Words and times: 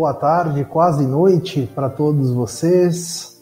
Boa 0.00 0.14
tarde, 0.14 0.64
quase 0.64 1.06
noite 1.06 1.70
para 1.74 1.90
todos 1.90 2.32
vocês. 2.32 3.38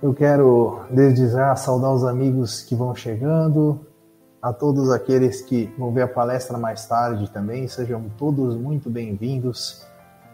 Eu 0.00 0.14
quero 0.14 0.82
desde 0.92 1.26
já 1.26 1.56
saudar 1.56 1.92
os 1.92 2.04
amigos 2.04 2.62
que 2.62 2.76
vão 2.76 2.94
chegando, 2.94 3.80
a 4.40 4.52
todos 4.52 4.92
aqueles 4.92 5.42
que 5.42 5.74
vão 5.76 5.92
ver 5.92 6.02
a 6.02 6.08
palestra 6.08 6.56
mais 6.56 6.86
tarde 6.86 7.28
também, 7.32 7.66
sejam 7.66 8.04
todos 8.16 8.54
muito 8.54 8.88
bem-vindos 8.88 9.84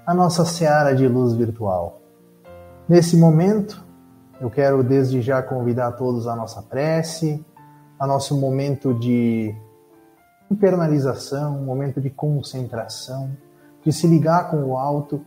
à 0.07 0.13
nossa 0.13 0.45
seara 0.45 0.95
de 0.95 1.09
luz 1.09 1.33
virtual. 1.33 2.03
Nesse 2.87 3.17
momento, 3.17 3.83
eu 4.39 4.51
quero 4.51 4.85
desde 4.85 5.23
já 5.23 5.43
convidar 5.43 5.93
todos 5.93 6.27
à 6.27 6.37
nossa 6.37 6.61
prece, 6.61 7.43
a 7.99 8.07
nosso 8.07 8.39
momento 8.39 8.93
de 8.93 9.57
internalização, 10.51 11.57
um 11.57 11.65
momento 11.65 12.03
de 12.03 12.11
concentração 12.11 13.35
de 13.85 13.93
se 13.93 14.07
ligar 14.07 14.51
com 14.51 14.65
o 14.65 14.77
alto 14.77 15.21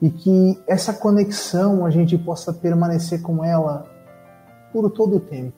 e 0.00 0.10
que 0.10 0.62
essa 0.66 0.92
conexão 0.92 1.84
a 1.84 1.90
gente 1.90 2.16
possa 2.16 2.52
permanecer 2.52 3.22
com 3.22 3.44
ela 3.44 3.86
por 4.72 4.90
todo 4.90 5.16
o 5.16 5.20
tempo. 5.20 5.56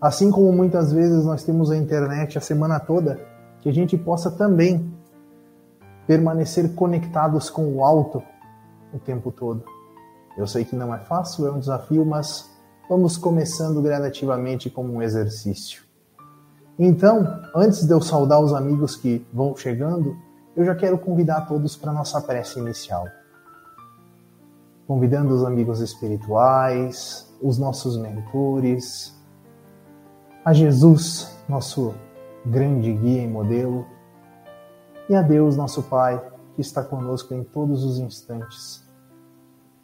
Assim 0.00 0.30
como 0.30 0.52
muitas 0.52 0.92
vezes 0.92 1.24
nós 1.24 1.42
temos 1.42 1.70
a 1.70 1.76
internet 1.76 2.36
a 2.36 2.40
semana 2.40 2.80
toda, 2.80 3.20
que 3.60 3.68
a 3.68 3.72
gente 3.72 3.96
possa 3.96 4.30
também 4.30 4.92
permanecer 6.06 6.74
conectados 6.74 7.48
com 7.48 7.74
o 7.74 7.84
alto 7.84 8.22
o 8.92 8.98
tempo 8.98 9.30
todo. 9.30 9.62
Eu 10.36 10.46
sei 10.46 10.64
que 10.64 10.74
não 10.74 10.94
é 10.94 10.98
fácil, 10.98 11.46
é 11.46 11.52
um 11.52 11.58
desafio, 11.58 12.04
mas 12.04 12.50
vamos 12.88 13.16
começando 13.16 13.80
gradativamente 13.80 14.68
como 14.68 14.92
um 14.92 15.02
exercício. 15.02 15.82
Então, 16.78 17.40
antes 17.54 17.86
de 17.86 17.92
eu 17.92 18.00
saudar 18.00 18.40
os 18.40 18.52
amigos 18.52 18.96
que 18.96 19.24
vão 19.32 19.54
chegando, 19.54 20.16
eu 20.54 20.64
já 20.64 20.74
quero 20.74 20.98
convidar 20.98 21.42
todos 21.42 21.76
para 21.76 21.92
nossa 21.92 22.20
prece 22.20 22.58
inicial. 22.58 23.08
Convidando 24.86 25.34
os 25.34 25.44
amigos 25.44 25.80
espirituais, 25.80 27.32
os 27.40 27.58
nossos 27.58 27.96
mentores, 27.96 29.18
a 30.44 30.52
Jesus, 30.52 31.34
nosso 31.48 31.94
grande 32.44 32.92
guia 32.92 33.22
e 33.22 33.28
modelo, 33.28 33.86
e 35.08 35.14
a 35.14 35.22
Deus, 35.22 35.56
nosso 35.56 35.82
Pai, 35.84 36.22
que 36.54 36.60
está 36.60 36.82
conosco 36.82 37.32
em 37.32 37.42
todos 37.42 37.84
os 37.84 37.98
instantes. 37.98 38.86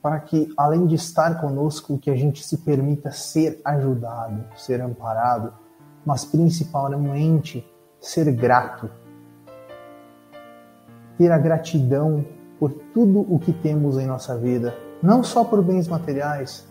Para 0.02 0.20
que, 0.20 0.52
além 0.56 0.86
de 0.86 0.94
estar 0.94 1.40
conosco, 1.40 1.98
que 1.98 2.10
a 2.10 2.16
gente 2.16 2.44
se 2.44 2.58
permita 2.58 3.10
ser 3.10 3.60
ajudado, 3.64 4.44
ser 4.56 4.80
amparado, 4.80 5.52
mas 6.04 6.24
principalmente 6.24 7.66
ser 8.00 8.30
grato 8.32 8.90
ter 11.18 11.32
a 11.32 11.36
gratidão 11.36 12.24
por 12.60 12.72
tudo 12.94 13.20
o 13.28 13.38
que 13.40 13.52
temos 13.52 13.98
em 13.98 14.06
nossa 14.06 14.38
vida, 14.38 14.74
não 15.02 15.22
só 15.24 15.44
por 15.44 15.60
bens 15.62 15.88
materiais, 15.88 16.66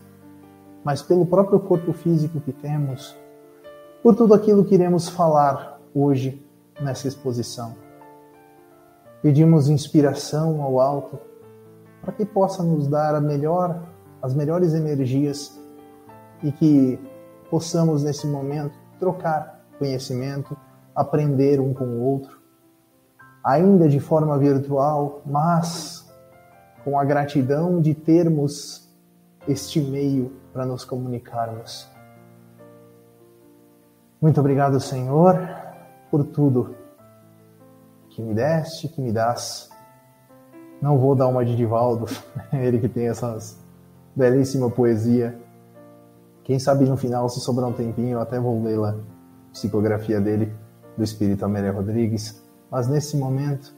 mas 0.82 1.02
pelo 1.02 1.26
próprio 1.26 1.60
corpo 1.60 1.92
físico 1.92 2.40
que 2.40 2.52
temos, 2.52 3.14
por 4.02 4.16
tudo 4.16 4.32
aquilo 4.32 4.64
que 4.64 4.74
iremos 4.74 5.08
falar 5.08 5.78
hoje 5.94 6.42
nessa 6.80 7.06
exposição. 7.06 7.74
Pedimos 9.20 9.68
inspiração 9.68 10.62
ao 10.62 10.80
alto 10.80 11.18
para 12.00 12.12
que 12.12 12.24
possa 12.24 12.62
nos 12.62 12.86
dar 12.86 13.20
melhor, 13.20 13.82
as 14.22 14.34
melhores 14.34 14.72
energias 14.72 15.60
e 16.42 16.50
que 16.50 16.98
possamos 17.50 18.02
nesse 18.02 18.26
momento 18.26 18.74
trocar 18.98 19.60
conhecimento, 19.78 20.56
aprender 20.94 21.60
um 21.60 21.74
com 21.74 21.84
o 21.84 22.02
outro 22.02 22.37
ainda 23.48 23.88
de 23.88 23.98
forma 23.98 24.36
virtual, 24.36 25.22
mas 25.24 26.06
com 26.84 26.98
a 26.98 27.04
gratidão 27.04 27.80
de 27.80 27.94
termos 27.94 28.86
este 29.48 29.80
meio 29.80 30.30
para 30.52 30.66
nos 30.66 30.84
comunicarmos. 30.84 31.88
Muito 34.20 34.38
obrigado, 34.38 34.78
Senhor, 34.78 35.38
por 36.10 36.24
tudo 36.24 36.76
que 38.10 38.20
me 38.20 38.34
deste, 38.34 38.86
que 38.86 39.00
me 39.00 39.12
das. 39.12 39.70
Não 40.82 40.98
vou 40.98 41.14
dar 41.14 41.26
uma 41.26 41.42
de 41.42 41.56
Divaldo, 41.56 42.04
ele 42.52 42.78
que 42.78 42.88
tem 42.88 43.08
essas 43.08 43.58
belíssima 44.14 44.70
poesia. 44.70 45.40
Quem 46.44 46.58
sabe 46.58 46.84
no 46.84 46.98
final, 46.98 47.26
se 47.30 47.40
sobrar 47.40 47.66
um 47.66 47.72
tempinho, 47.72 48.18
eu 48.18 48.20
até 48.20 48.38
vou 48.38 48.62
lê-la, 48.62 48.96
psicografia 49.54 50.20
dele, 50.20 50.52
do 50.98 51.02
Espírito 51.02 51.46
Amélia 51.46 51.72
Rodrigues. 51.72 52.46
Mas 52.70 52.86
nesse 52.88 53.16
momento, 53.16 53.74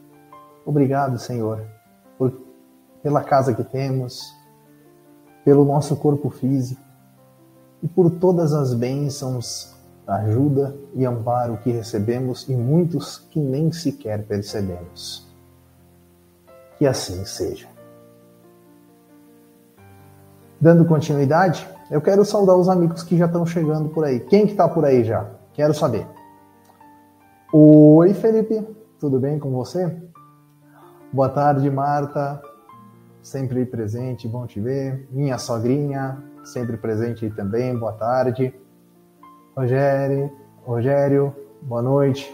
obrigado, 0.65 1.17
Senhor, 1.17 1.65
por, 2.17 2.33
pela 3.01 3.23
casa 3.23 3.53
que 3.53 3.63
temos, 3.63 4.33
pelo 5.45 5.65
nosso 5.65 5.95
corpo 5.95 6.29
físico 6.29 6.81
e 7.81 7.87
por 7.87 8.11
todas 8.11 8.53
as 8.53 8.73
bênçãos, 8.73 9.73
ajuda 10.05 10.75
e 10.93 11.05
amparo 11.05 11.57
que 11.57 11.71
recebemos 11.71 12.47
e 12.49 12.55
muitos 12.55 13.17
que 13.17 13.39
nem 13.39 13.71
sequer 13.71 14.23
percebemos. 14.25 15.27
Que 16.77 16.85
assim 16.85 17.23
seja. 17.25 17.67
Dando 20.59 20.85
continuidade, 20.85 21.67
eu 21.89 22.01
quero 22.01 22.23
saudar 22.23 22.55
os 22.55 22.69
amigos 22.69 23.03
que 23.03 23.17
já 23.17 23.25
estão 23.25 23.45
chegando 23.45 23.89
por 23.89 24.03
aí. 24.03 24.19
Quem 24.19 24.45
que 24.45 24.51
está 24.51 24.67
por 24.67 24.85
aí 24.85 25.03
já? 25.03 25.29
Quero 25.53 25.73
saber. 25.73 26.05
Oi, 27.51 28.13
Felipe. 28.13 28.80
Tudo 29.01 29.19
bem 29.19 29.39
com 29.39 29.49
você? 29.49 29.99
Boa 31.11 31.27
tarde, 31.27 31.67
Marta. 31.71 32.39
Sempre 33.19 33.65
presente, 33.65 34.27
bom 34.27 34.45
te 34.45 34.61
ver. 34.61 35.07
Minha 35.09 35.39
sogrinha, 35.39 36.23
sempre 36.43 36.77
presente 36.77 37.27
também. 37.31 37.75
Boa 37.75 37.93
tarde. 37.93 38.53
Rogério, 39.57 40.31
Rogério, 40.63 41.35
boa 41.63 41.81
noite. 41.81 42.31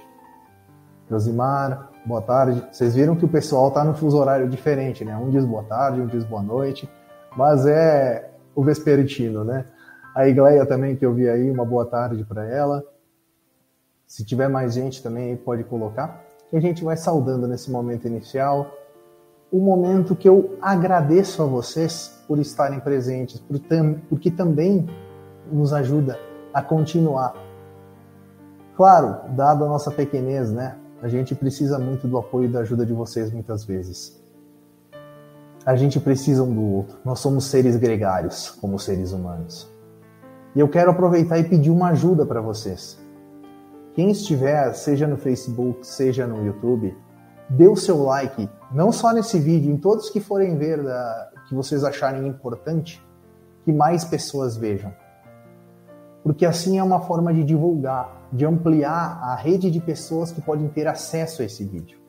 Josimar, 1.09 1.89
boa 2.05 2.21
tarde. 2.21 2.61
Vocês 2.69 2.93
viram 2.95 3.15
que 3.15 3.23
o 3.23 3.29
pessoal 3.29 3.71
tá 3.71 3.81
no 3.85 3.95
fuso 3.95 4.17
horário 4.17 4.49
diferente, 4.49 5.05
né? 5.05 5.15
Um 5.15 5.29
diz 5.29 5.45
boa 5.45 5.63
tarde, 5.63 6.01
um 6.01 6.07
diz 6.07 6.25
boa 6.25 6.43
noite, 6.43 6.91
mas 7.37 7.65
é 7.65 8.29
o 8.53 8.61
vespertino, 8.61 9.45
né? 9.45 9.67
A 10.13 10.27
Igleia 10.27 10.65
também 10.65 10.97
que 10.97 11.05
eu 11.05 11.13
vi 11.13 11.29
aí, 11.29 11.49
uma 11.49 11.63
boa 11.63 11.85
tarde 11.85 12.25
para 12.25 12.45
ela. 12.45 12.83
Se 14.05 14.25
tiver 14.25 14.49
mais 14.49 14.73
gente 14.73 15.01
também 15.01 15.37
pode 15.37 15.63
colocar 15.63 16.26
que 16.49 16.57
a 16.57 16.59
gente 16.59 16.83
vai 16.83 16.97
saudando 16.97 17.47
nesse 17.47 17.69
momento 17.69 18.07
inicial. 18.07 18.71
O 19.51 19.59
momento 19.59 20.15
que 20.15 20.27
eu 20.27 20.57
agradeço 20.61 21.41
a 21.41 21.45
vocês 21.45 22.21
por 22.27 22.39
estarem 22.39 22.79
presentes, 22.79 23.41
porque 24.09 24.29
também 24.29 24.87
nos 25.51 25.73
ajuda 25.73 26.19
a 26.53 26.61
continuar. 26.61 27.33
Claro, 28.75 29.29
dado 29.35 29.63
a 29.63 29.67
nossa 29.67 29.89
pequenez, 29.89 30.51
né? 30.51 30.75
A 31.01 31.07
gente 31.07 31.33
precisa 31.33 31.79
muito 31.79 32.07
do 32.07 32.17
apoio 32.17 32.49
e 32.49 32.51
da 32.51 32.59
ajuda 32.59 32.85
de 32.85 32.93
vocês 32.93 33.31
muitas 33.31 33.63
vezes. 33.63 34.21
A 35.65 35.75
gente 35.75 35.99
precisa 35.99 36.43
um 36.43 36.53
do 36.53 36.61
outro. 36.61 36.97
Nós 37.03 37.19
somos 37.19 37.45
seres 37.45 37.75
gregários, 37.75 38.51
como 38.51 38.79
seres 38.79 39.11
humanos. 39.11 39.69
E 40.55 40.59
eu 40.59 40.67
quero 40.67 40.91
aproveitar 40.91 41.37
e 41.37 41.43
pedir 41.43 41.69
uma 41.69 41.89
ajuda 41.89 42.25
para 42.25 42.41
vocês. 42.41 42.97
Quem 43.97 44.11
estiver, 44.11 44.71
seja 44.75 45.07
no 45.07 45.17
Facebook, 45.17 45.79
seja 45.81 46.27
no 46.27 46.45
YouTube, 46.45 46.95
dê 47.49 47.67
o 47.67 47.75
seu 47.75 48.03
like, 48.03 48.47
não 48.71 48.91
só 48.91 49.11
nesse 49.11 49.39
vídeo, 49.39 49.71
em 49.71 49.77
todos 49.77 50.11
que 50.11 50.19
forem 50.19 50.55
ver, 50.55 50.83
da, 50.83 51.31
que 51.49 51.55
vocês 51.55 51.83
acharem 51.83 52.27
importante, 52.27 53.03
que 53.65 53.73
mais 53.73 54.05
pessoas 54.05 54.55
vejam. 54.55 54.93
Porque 56.21 56.45
assim 56.45 56.77
é 56.77 56.83
uma 56.83 57.01
forma 57.01 57.33
de 57.33 57.43
divulgar, 57.43 58.27
de 58.31 58.45
ampliar 58.45 59.19
a 59.19 59.35
rede 59.35 59.71
de 59.71 59.79
pessoas 59.79 60.31
que 60.31 60.41
podem 60.41 60.67
ter 60.67 60.87
acesso 60.87 61.41
a 61.41 61.45
esse 61.45 61.65
vídeo. 61.65 61.99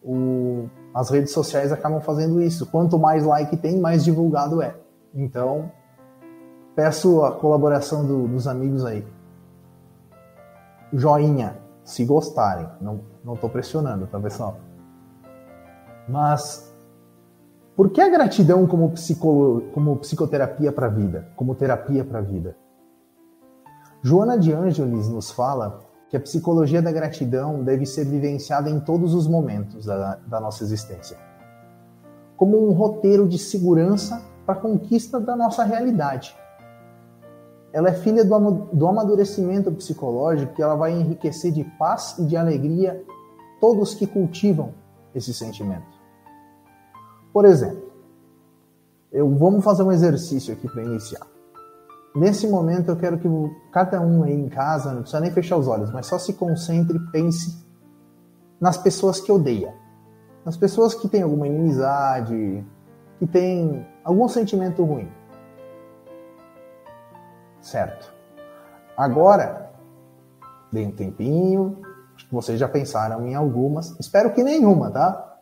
O, 0.00 0.68
as 0.94 1.10
redes 1.10 1.32
sociais 1.32 1.72
acabam 1.72 2.00
fazendo 2.00 2.40
isso. 2.40 2.64
Quanto 2.64 2.96
mais 2.96 3.24
like 3.24 3.56
tem, 3.56 3.80
mais 3.80 4.04
divulgado 4.04 4.62
é. 4.62 4.76
Então, 5.12 5.68
peço 6.76 7.24
a 7.24 7.32
colaboração 7.32 8.06
do, 8.06 8.28
dos 8.28 8.46
amigos 8.46 8.84
aí 8.84 9.04
joinha, 10.92 11.56
se 11.84 12.04
gostarem. 12.04 12.68
Não, 12.80 13.00
não 13.24 13.36
tô 13.36 13.48
pressionando, 13.48 14.06
tá 14.06 14.18
pessoal? 14.18 14.58
Mas 16.08 16.74
por 17.76 17.90
que 17.90 18.00
a 18.00 18.08
gratidão 18.08 18.66
como, 18.66 18.90
psicolo, 18.90 19.62
como 19.72 19.96
psicoterapia 19.98 20.72
para 20.72 20.86
a 20.86 20.90
vida, 20.90 21.28
como 21.36 21.54
terapia 21.54 22.04
para 22.04 22.18
a 22.18 22.22
vida? 22.22 22.56
Joana 24.02 24.38
de 24.38 24.52
Ângeles 24.52 25.08
nos 25.08 25.30
fala 25.30 25.80
que 26.08 26.16
a 26.16 26.20
psicologia 26.20 26.80
da 26.80 26.90
gratidão 26.90 27.62
deve 27.62 27.84
ser 27.84 28.04
vivenciada 28.04 28.70
em 28.70 28.80
todos 28.80 29.12
os 29.14 29.26
momentos 29.26 29.84
da, 29.84 30.16
da 30.26 30.40
nossa 30.40 30.64
existência, 30.64 31.18
como 32.36 32.68
um 32.68 32.72
roteiro 32.72 33.28
de 33.28 33.38
segurança 33.38 34.22
para 34.46 34.54
a 34.54 34.60
conquista 34.60 35.20
da 35.20 35.36
nossa 35.36 35.64
realidade 35.64 36.34
ela 37.72 37.90
é 37.90 37.92
filha 37.92 38.24
do, 38.24 38.86
amadurecimento 38.86 39.70
psicológico 39.72 40.54
que 40.54 40.62
ela 40.62 40.74
vai 40.74 40.92
enriquecer 40.92 41.52
de 41.52 41.64
paz 41.78 42.16
e 42.18 42.24
de 42.24 42.36
alegria 42.36 43.02
todos 43.60 43.94
que 43.94 44.06
cultivam 44.06 44.72
esse 45.14 45.34
sentimento. 45.34 45.86
Por 47.32 47.44
exemplo, 47.44 47.92
eu 49.12 49.28
vamos 49.36 49.64
fazer 49.64 49.82
um 49.82 49.92
exercício 49.92 50.52
aqui 50.52 50.68
para 50.68 50.82
iniciar. 50.82 51.26
Nesse 52.16 52.48
momento 52.48 52.88
eu 52.88 52.96
quero 52.96 53.18
que 53.18 53.28
cada 53.70 54.00
um 54.00 54.22
aí 54.22 54.32
em 54.32 54.48
casa, 54.48 54.92
não 54.92 55.02
precisa 55.02 55.20
nem 55.20 55.30
fechar 55.30 55.56
os 55.56 55.68
olhos, 55.68 55.92
mas 55.92 56.06
só 56.06 56.18
se 56.18 56.32
concentre 56.32 56.96
e 56.96 57.12
pense 57.12 57.64
nas 58.60 58.78
pessoas 58.78 59.20
que 59.20 59.30
odeia. 59.30 59.74
Nas 60.44 60.56
pessoas 60.56 60.94
que 60.94 61.06
têm 61.06 61.22
alguma 61.22 61.46
inimizade, 61.46 62.64
que 63.18 63.26
têm 63.26 63.86
algum 64.02 64.26
sentimento 64.26 64.82
ruim 64.82 65.08
certo? 67.68 68.12
Agora, 68.96 69.70
dê 70.72 70.84
um 70.84 70.90
tempinho, 70.90 71.80
acho 72.14 72.26
que 72.26 72.34
vocês 72.34 72.58
já 72.58 72.68
pensaram 72.68 73.26
em 73.26 73.34
algumas, 73.34 73.98
espero 74.00 74.32
que 74.32 74.42
nenhuma, 74.42 74.90
tá? 74.90 75.38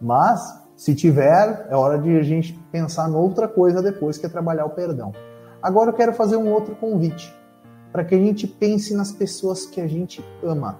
Mas, 0.00 0.40
se 0.76 0.94
tiver, 0.94 1.66
é 1.68 1.76
hora 1.76 1.98
de 1.98 2.16
a 2.16 2.22
gente 2.22 2.52
pensar 2.70 3.08
em 3.10 3.14
outra 3.14 3.48
coisa 3.48 3.82
depois, 3.82 4.16
que 4.16 4.26
é 4.26 4.28
trabalhar 4.28 4.64
o 4.64 4.70
perdão. 4.70 5.12
Agora 5.62 5.90
eu 5.90 5.94
quero 5.94 6.12
fazer 6.12 6.36
um 6.36 6.52
outro 6.52 6.74
convite, 6.76 7.34
para 7.92 8.04
que 8.04 8.14
a 8.14 8.18
gente 8.18 8.46
pense 8.46 8.94
nas 8.94 9.10
pessoas 9.10 9.66
que 9.66 9.80
a 9.80 9.86
gente 9.86 10.24
ama. 10.42 10.78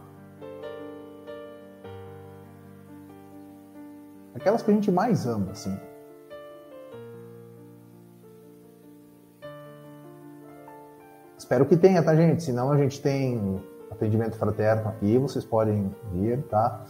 Aquelas 4.35 4.63
que 4.63 4.71
a 4.71 4.75
gente 4.75 4.91
mais 4.91 5.27
ama, 5.27 5.51
assim. 5.51 5.77
Espero 11.49 11.65
que 11.65 11.79
tenha, 11.79 12.03
tá, 12.03 12.15
gente? 12.15 12.43
Senão 12.43 12.71
a 12.71 12.77
gente 12.77 13.01
tem 13.01 13.59
atendimento 13.91 14.37
fraterno 14.37 14.91
aqui, 14.91 15.17
vocês 15.17 15.47
podem 15.47 15.91
vir, 16.13 16.43
tá? 16.43 16.85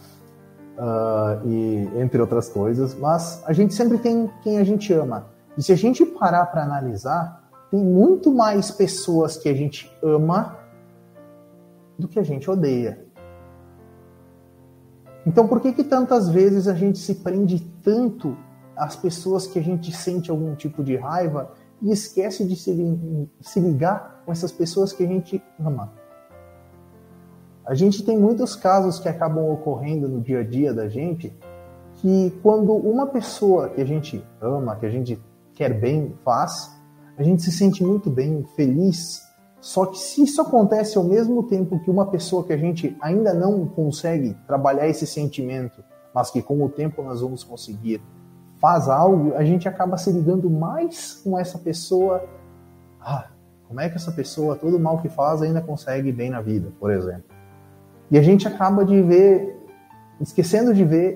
Uh, 0.77 1.47
e 1.47 1.89
entre 2.01 2.19
outras 2.19 2.49
coisas, 2.49 2.93
mas 2.93 3.41
a 3.45 3.53
gente 3.53 3.73
sempre 3.73 3.97
tem 3.97 4.29
quem 4.43 4.57
a 4.57 4.63
gente 4.65 4.91
ama. 4.91 5.27
E 5.57 5.63
se 5.63 5.71
a 5.71 5.77
gente 5.77 6.05
parar 6.05 6.45
para 6.47 6.61
analisar, 6.61 7.49
tem 7.71 7.79
muito 7.79 8.33
mais 8.33 8.69
pessoas 8.69 9.37
que 9.37 9.47
a 9.47 9.53
gente 9.53 9.89
ama 10.03 10.57
do 11.97 12.09
que 12.09 12.19
a 12.19 12.23
gente 12.23 12.51
odeia. 12.51 12.99
Então, 15.25 15.47
por 15.47 15.61
que 15.61 15.71
que 15.71 15.85
tantas 15.85 16.27
vezes 16.27 16.67
a 16.67 16.73
gente 16.73 16.99
se 16.99 17.15
prende 17.15 17.61
tanto 17.81 18.35
às 18.75 18.93
pessoas 18.93 19.47
que 19.47 19.57
a 19.57 19.63
gente 19.63 19.95
sente 19.95 20.29
algum 20.29 20.53
tipo 20.53 20.83
de 20.83 20.97
raiva 20.97 21.49
e 21.81 21.91
esquece 21.91 22.45
de 22.45 22.55
se, 22.55 23.29
se 23.41 23.59
ligar 23.59 24.21
com 24.25 24.31
essas 24.31 24.51
pessoas 24.51 24.91
que 24.93 25.03
a 25.03 25.07
gente 25.07 25.41
ama. 25.59 25.91
A 27.65 27.75
gente 27.75 28.03
tem 28.03 28.17
muitos 28.17 28.55
casos 28.55 28.99
que 28.99 29.07
acabam 29.07 29.51
ocorrendo 29.51 30.07
no 30.07 30.21
dia 30.21 30.39
a 30.39 30.43
dia 30.43 30.73
da 30.73 30.87
gente 30.87 31.31
que 31.95 32.33
quando 32.41 32.73
uma 32.73 33.07
pessoa 33.07 33.69
que 33.69 33.81
a 33.81 33.85
gente 33.85 34.23
ama, 34.41 34.75
que 34.75 34.85
a 34.85 34.89
gente 34.89 35.21
quer 35.53 35.79
bem, 35.79 36.15
faz, 36.23 36.71
a 37.17 37.23
gente 37.23 37.43
se 37.43 37.51
sente 37.51 37.83
muito 37.83 38.09
bem, 38.09 38.43
feliz. 38.55 39.21
Só 39.59 39.85
que 39.85 39.99
se 39.99 40.23
isso 40.23 40.41
acontece 40.41 40.97
ao 40.97 41.03
mesmo 41.03 41.43
tempo 41.43 41.79
que 41.83 41.91
uma 41.91 42.05
pessoa 42.05 42.43
que 42.43 42.53
a 42.53 42.57
gente 42.57 42.95
ainda 43.01 43.33
não 43.33 43.67
consegue 43.67 44.35
trabalhar 44.47 44.87
esse 44.87 45.05
sentimento, 45.05 45.83
mas 46.13 46.31
que 46.31 46.41
com 46.41 46.63
o 46.63 46.69
tempo 46.69 47.03
nós 47.03 47.21
vamos 47.21 47.43
conseguir 47.43 48.01
faz 48.59 48.87
algo, 48.89 49.33
a 49.35 49.43
gente 49.43 49.67
acaba 49.67 49.97
se 49.97 50.11
ligando 50.11 50.49
mais 50.49 51.21
com 51.23 51.37
essa 51.39 51.57
pessoa. 51.57 52.23
Ah, 53.01 53.27
como 53.67 53.79
é 53.79 53.89
que 53.89 53.95
essa 53.95 54.11
pessoa, 54.11 54.55
todo 54.55 54.77
o 54.77 54.79
mal 54.79 54.99
que 54.99 55.09
faz, 55.09 55.41
ainda 55.41 55.61
consegue 55.61 56.11
bem 56.11 56.29
na 56.29 56.41
vida, 56.41 56.71
por 56.79 56.91
exemplo. 56.91 57.23
E 58.11 58.17
a 58.17 58.21
gente 58.21 58.47
acaba 58.47 58.83
de 58.83 59.01
ver, 59.01 59.57
esquecendo 60.19 60.73
de 60.73 60.83
ver 60.83 61.13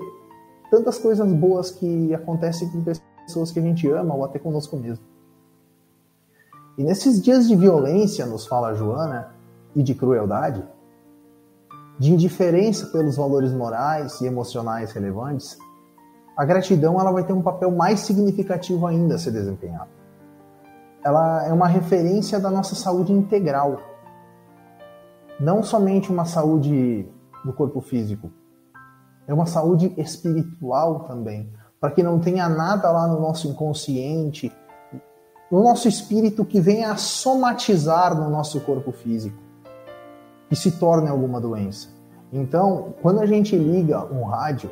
tantas 0.70 0.98
coisas 0.98 1.30
boas 1.32 1.70
que 1.70 2.14
acontecem 2.14 2.70
com 2.70 2.82
pessoas 3.26 3.50
que 3.50 3.58
a 3.58 3.62
gente 3.62 3.88
ama 3.90 4.14
ou 4.14 4.24
até 4.24 4.38
conosco 4.38 4.76
mesmo. 4.76 5.04
E 6.78 6.82
nesses 6.82 7.22
dias 7.22 7.46
de 7.46 7.54
violência, 7.54 8.26
nos 8.26 8.46
fala 8.46 8.74
Joana, 8.74 9.32
e 9.74 9.82
de 9.82 9.94
crueldade, 9.94 10.64
de 11.98 12.12
indiferença 12.12 12.86
pelos 12.86 13.16
valores 13.16 13.52
morais 13.52 14.20
e 14.20 14.26
emocionais 14.26 14.92
relevantes, 14.92 15.58
a 16.36 16.44
gratidão 16.44 17.00
ela 17.00 17.12
vai 17.12 17.24
ter 17.24 17.32
um 17.32 17.42
papel 17.42 17.70
mais 17.70 18.00
significativo 18.00 18.86
ainda 18.86 19.14
a 19.14 19.18
ser 19.18 19.30
desempenhado. 19.30 19.90
Ela 21.04 21.46
é 21.46 21.52
uma 21.52 21.68
referência 21.68 22.40
da 22.40 22.50
nossa 22.50 22.74
saúde 22.74 23.12
integral, 23.12 23.78
não 25.38 25.62
somente 25.62 26.10
uma 26.10 26.24
saúde 26.24 27.08
do 27.44 27.52
corpo 27.52 27.80
físico, 27.80 28.30
é 29.26 29.34
uma 29.34 29.46
saúde 29.46 29.92
espiritual 29.96 31.00
também, 31.00 31.52
para 31.80 31.90
que 31.90 32.02
não 32.02 32.18
tenha 32.18 32.48
nada 32.48 32.90
lá 32.90 33.06
no 33.06 33.20
nosso 33.20 33.48
inconsciente, 33.48 34.52
no 35.50 35.62
nosso 35.62 35.86
espírito 35.86 36.44
que 36.44 36.60
venha 36.60 36.90
a 36.90 36.96
somatizar 36.96 38.14
no 38.14 38.30
nosso 38.30 38.60
corpo 38.60 38.90
físico. 38.92 39.36
E 40.50 40.56
se 40.56 40.72
torne 40.72 41.08
alguma 41.08 41.40
doença. 41.40 41.88
Então, 42.32 42.94
quando 43.02 43.20
a 43.20 43.26
gente 43.26 43.56
liga 43.56 44.04
um 44.04 44.24
rádio, 44.24 44.70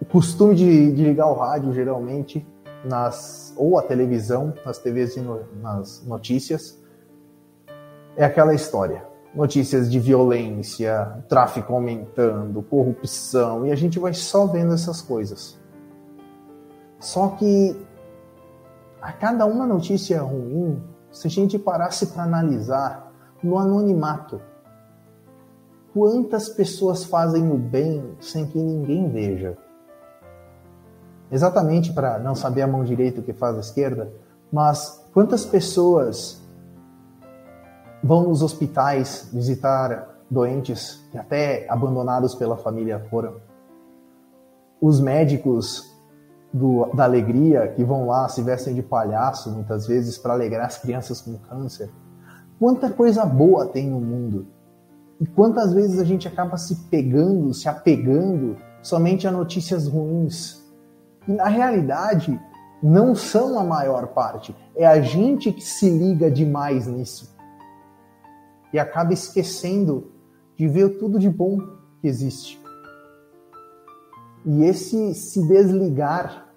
o 0.00 0.04
costume 0.04 0.54
de, 0.54 0.92
de, 0.92 1.04
ligar 1.04 1.26
o 1.26 1.34
rádio 1.34 1.72
geralmente 1.72 2.46
nas 2.84 3.52
ou 3.56 3.78
a 3.78 3.82
televisão, 3.82 4.54
nas 4.64 4.78
TVs 4.78 5.16
e 5.16 5.20
no, 5.20 5.40
nas 5.60 6.04
notícias 6.06 6.78
é 8.16 8.24
aquela 8.24 8.54
história. 8.54 9.06
Notícias 9.34 9.90
de 9.90 10.00
violência, 10.00 11.22
tráfico 11.28 11.72
aumentando, 11.72 12.62
corrupção, 12.62 13.66
e 13.66 13.70
a 13.70 13.76
gente 13.76 13.98
vai 13.98 14.14
só 14.14 14.46
vendo 14.46 14.74
essas 14.74 15.02
coisas. 15.02 15.58
Só 16.98 17.28
que 17.28 17.76
a 19.00 19.12
cada 19.12 19.46
uma 19.46 19.66
notícia 19.66 20.20
ruim, 20.22 20.82
se 21.12 21.28
a 21.28 21.30
gente 21.30 21.58
parasse 21.58 22.06
para 22.06 22.24
analisar 22.24 23.12
no 23.42 23.58
anonimato, 23.58 24.40
quantas 25.92 26.48
pessoas 26.48 27.04
fazem 27.04 27.50
o 27.50 27.56
bem 27.56 28.16
sem 28.20 28.46
que 28.46 28.58
ninguém 28.58 29.08
veja? 29.10 29.56
Exatamente 31.30 31.92
para 31.92 32.18
não 32.18 32.34
saber 32.34 32.62
a 32.62 32.66
mão 32.66 32.84
direita 32.84 33.20
o 33.20 33.22
que 33.22 33.32
faz 33.32 33.56
a 33.56 33.60
esquerda, 33.60 34.12
mas 34.52 35.04
quantas 35.12 35.44
pessoas 35.44 36.42
vão 38.02 38.28
nos 38.28 38.42
hospitais 38.42 39.28
visitar 39.32 40.16
doentes 40.30 41.02
que 41.10 41.18
até 41.18 41.66
abandonados 41.68 42.34
pela 42.34 42.56
família 42.56 43.04
foram? 43.10 43.36
Os 44.80 45.00
médicos 45.00 45.98
do, 46.52 46.86
da 46.94 47.04
alegria 47.04 47.68
que 47.68 47.84
vão 47.84 48.06
lá, 48.06 48.28
se 48.28 48.42
vestem 48.42 48.74
de 48.74 48.82
palhaço 48.82 49.50
muitas 49.50 49.86
vezes 49.86 50.16
para 50.18 50.32
alegrar 50.32 50.66
as 50.66 50.78
crianças 50.78 51.20
com 51.20 51.36
câncer. 51.36 51.90
Quanta 52.58 52.90
coisa 52.90 53.24
boa 53.24 53.66
tem 53.66 53.88
no 53.88 54.00
mundo. 54.00 54.46
E 55.20 55.26
quantas 55.26 55.72
vezes 55.72 55.98
a 55.98 56.04
gente 56.04 56.26
acaba 56.26 56.56
se 56.56 56.74
pegando, 56.90 57.52
se 57.52 57.68
apegando 57.68 58.56
somente 58.80 59.26
a 59.26 59.32
notícias 59.32 59.86
ruins, 59.86 60.64
e 61.28 61.32
na 61.32 61.46
realidade, 61.46 62.40
não 62.82 63.14
são 63.14 63.58
a 63.58 63.64
maior 63.64 64.08
parte. 64.08 64.56
É 64.74 64.86
a 64.86 65.00
gente 65.00 65.52
que 65.52 65.62
se 65.62 65.90
liga 65.90 66.30
demais 66.30 66.86
nisso 66.86 67.36
e 68.72 68.78
acaba 68.78 69.12
esquecendo 69.12 70.10
de 70.56 70.66
ver 70.66 70.98
tudo 70.98 71.18
de 71.18 71.28
bom 71.28 71.58
que 72.00 72.08
existe. 72.08 72.60
E 74.44 74.64
esse 74.64 75.14
se 75.14 75.46
desligar 75.46 76.48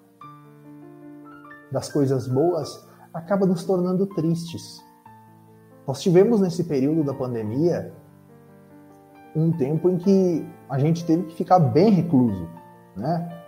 das 1.70 1.90
coisas 1.90 2.26
boas 2.26 2.88
acaba 3.12 3.44
nos 3.44 3.64
tornando 3.64 4.06
tristes. 4.06 4.82
Nós 5.86 6.00
tivemos 6.00 6.40
nesse 6.40 6.64
período 6.64 7.04
da 7.04 7.12
pandemia 7.12 7.92
um 9.34 9.50
tempo 9.52 9.90
em 9.90 9.98
que 9.98 10.46
a 10.68 10.78
gente 10.78 11.04
teve 11.04 11.24
que 11.24 11.34
ficar 11.34 11.58
bem 11.58 11.90
recluso, 11.90 12.48
né? 12.96 13.41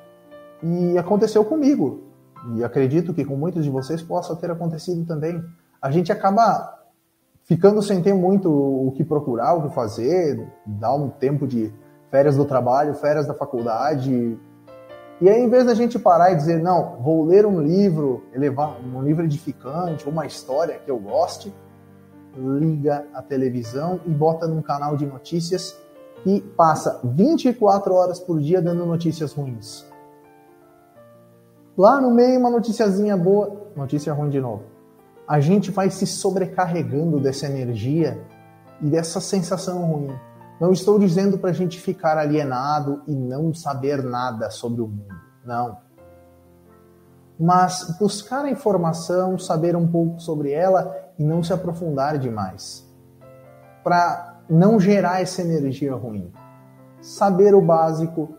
E 0.65 0.97
aconteceu 0.97 1.45
comigo. 1.45 2.05
E 2.57 2.65
acredito 2.65 3.13
que 3.13 3.25
com 3.25 3.37
muitos 3.37 3.65
de 3.65 3.71
vocês 3.71 4.01
possa 4.01 4.35
ter 4.35 4.51
acontecido 4.51 5.05
também. 5.05 5.43
A 5.81 5.91
gente 5.91 6.11
acaba 6.11 6.83
ficando 7.45 7.83
sem 7.83 8.03
ter 8.03 8.15
muito 8.15 8.51
o 8.51 8.91
que 8.93 9.05
procurar, 9.05 9.55
o 9.55 9.69
que 9.69 9.75
fazer, 9.75 10.51
dar 10.65 10.95
um 10.95 11.11
tempo 11.11 11.47
de 11.47 11.71
férias 12.11 12.37
do 12.37 12.47
trabalho, 12.47 12.95
férias 12.95 13.27
da 13.27 13.35
faculdade. 13.35 14.39
E 15.21 15.29
aí, 15.29 15.43
em 15.43 15.49
vez 15.51 15.67
da 15.67 15.75
gente 15.75 15.99
parar 15.99 16.33
e 16.33 16.37
dizer, 16.37 16.63
não, 16.63 16.97
vou 17.03 17.25
ler 17.25 17.45
um 17.45 17.61
livro, 17.61 18.25
elevar 18.33 18.79
um 18.83 19.03
livro 19.03 19.25
edificante, 19.25 20.09
uma 20.09 20.25
história 20.25 20.79
que 20.79 20.91
eu 20.91 20.99
goste, 20.99 21.55
liga 22.37 23.07
a 23.13 23.21
televisão 23.21 24.01
e 24.07 24.11
bota 24.11 24.47
num 24.47 24.63
canal 24.63 24.97
de 24.97 25.05
notícias 25.05 25.77
que 26.23 26.41
passa 26.41 27.01
24 27.05 27.95
horas 27.95 28.19
por 28.19 28.41
dia 28.41 28.63
dando 28.63 28.87
notícias 28.87 29.35
ruins. 29.35 29.94
Lá 31.77 32.01
no 32.01 32.11
meio, 32.11 32.39
uma 32.39 32.51
noticiazinha 32.51 33.17
boa, 33.17 33.71
notícia 33.75 34.13
ruim 34.13 34.31
de 34.31 34.41
novo. 34.41 34.63
A 35.27 35.41
gente 35.41 35.73
vai 35.73 35.91
se 35.91 36.07
sobrecarregando 36.07 37.19
dessa 37.19 37.47
energia 37.47 38.23
e 38.81 38.87
dessa 38.87 39.21
sensação 39.21 39.85
ruim. 39.85 40.15
Não 40.61 40.71
estou 40.71 40.99
dizendo 41.01 41.37
para 41.37 41.51
a 41.51 41.53
gente 41.53 41.81
ficar 41.81 42.17
alienado 42.17 43.03
e 43.09 43.15
não 43.15 43.53
saber 43.53 44.05
nada 44.05 44.51
sobre 44.51 44.83
o 44.83 44.87
mundo. 44.87 45.15
Não. 45.45 45.79
Mas 47.39 47.97
buscar 47.99 48.45
a 48.45 48.51
informação, 48.51 49.37
saber 49.37 49.75
um 49.75 49.87
pouco 49.87 50.21
sobre 50.21 50.53
ela 50.53 50.97
e 51.19 51.25
não 51.25 51.43
se 51.43 51.53
aprofundar 51.53 52.19
demais. 52.19 52.89
Para 53.83 54.43
não 54.49 54.79
gerar 54.79 55.21
essa 55.21 55.43
energia 55.43 55.95
ruim. 55.95 56.33
Saber 57.01 57.53
o 57.53 57.61
básico, 57.61 58.37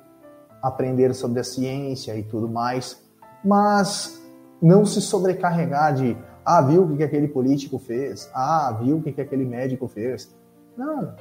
aprender 0.61 1.13
sobre 1.13 1.41
a 1.41 1.43
ciência 1.43 2.15
e 2.15 2.23
tudo 2.23 2.47
mais, 2.47 3.04
mas 3.45 4.21
não 4.61 4.85
se 4.85 4.99
sobrecarregar 5.01 5.93
de 5.93 6.17
ah, 6.43 6.61
viu 6.61 6.83
o 6.83 6.97
que 6.97 7.03
aquele 7.03 7.27
político 7.27 7.79
fez? 7.79 8.29
Ah, 8.33 8.77
viu 8.79 8.97
o 8.97 9.01
que 9.01 9.19
aquele 9.19 9.45
médico 9.45 9.87
fez? 9.87 10.35
Não. 10.77 11.15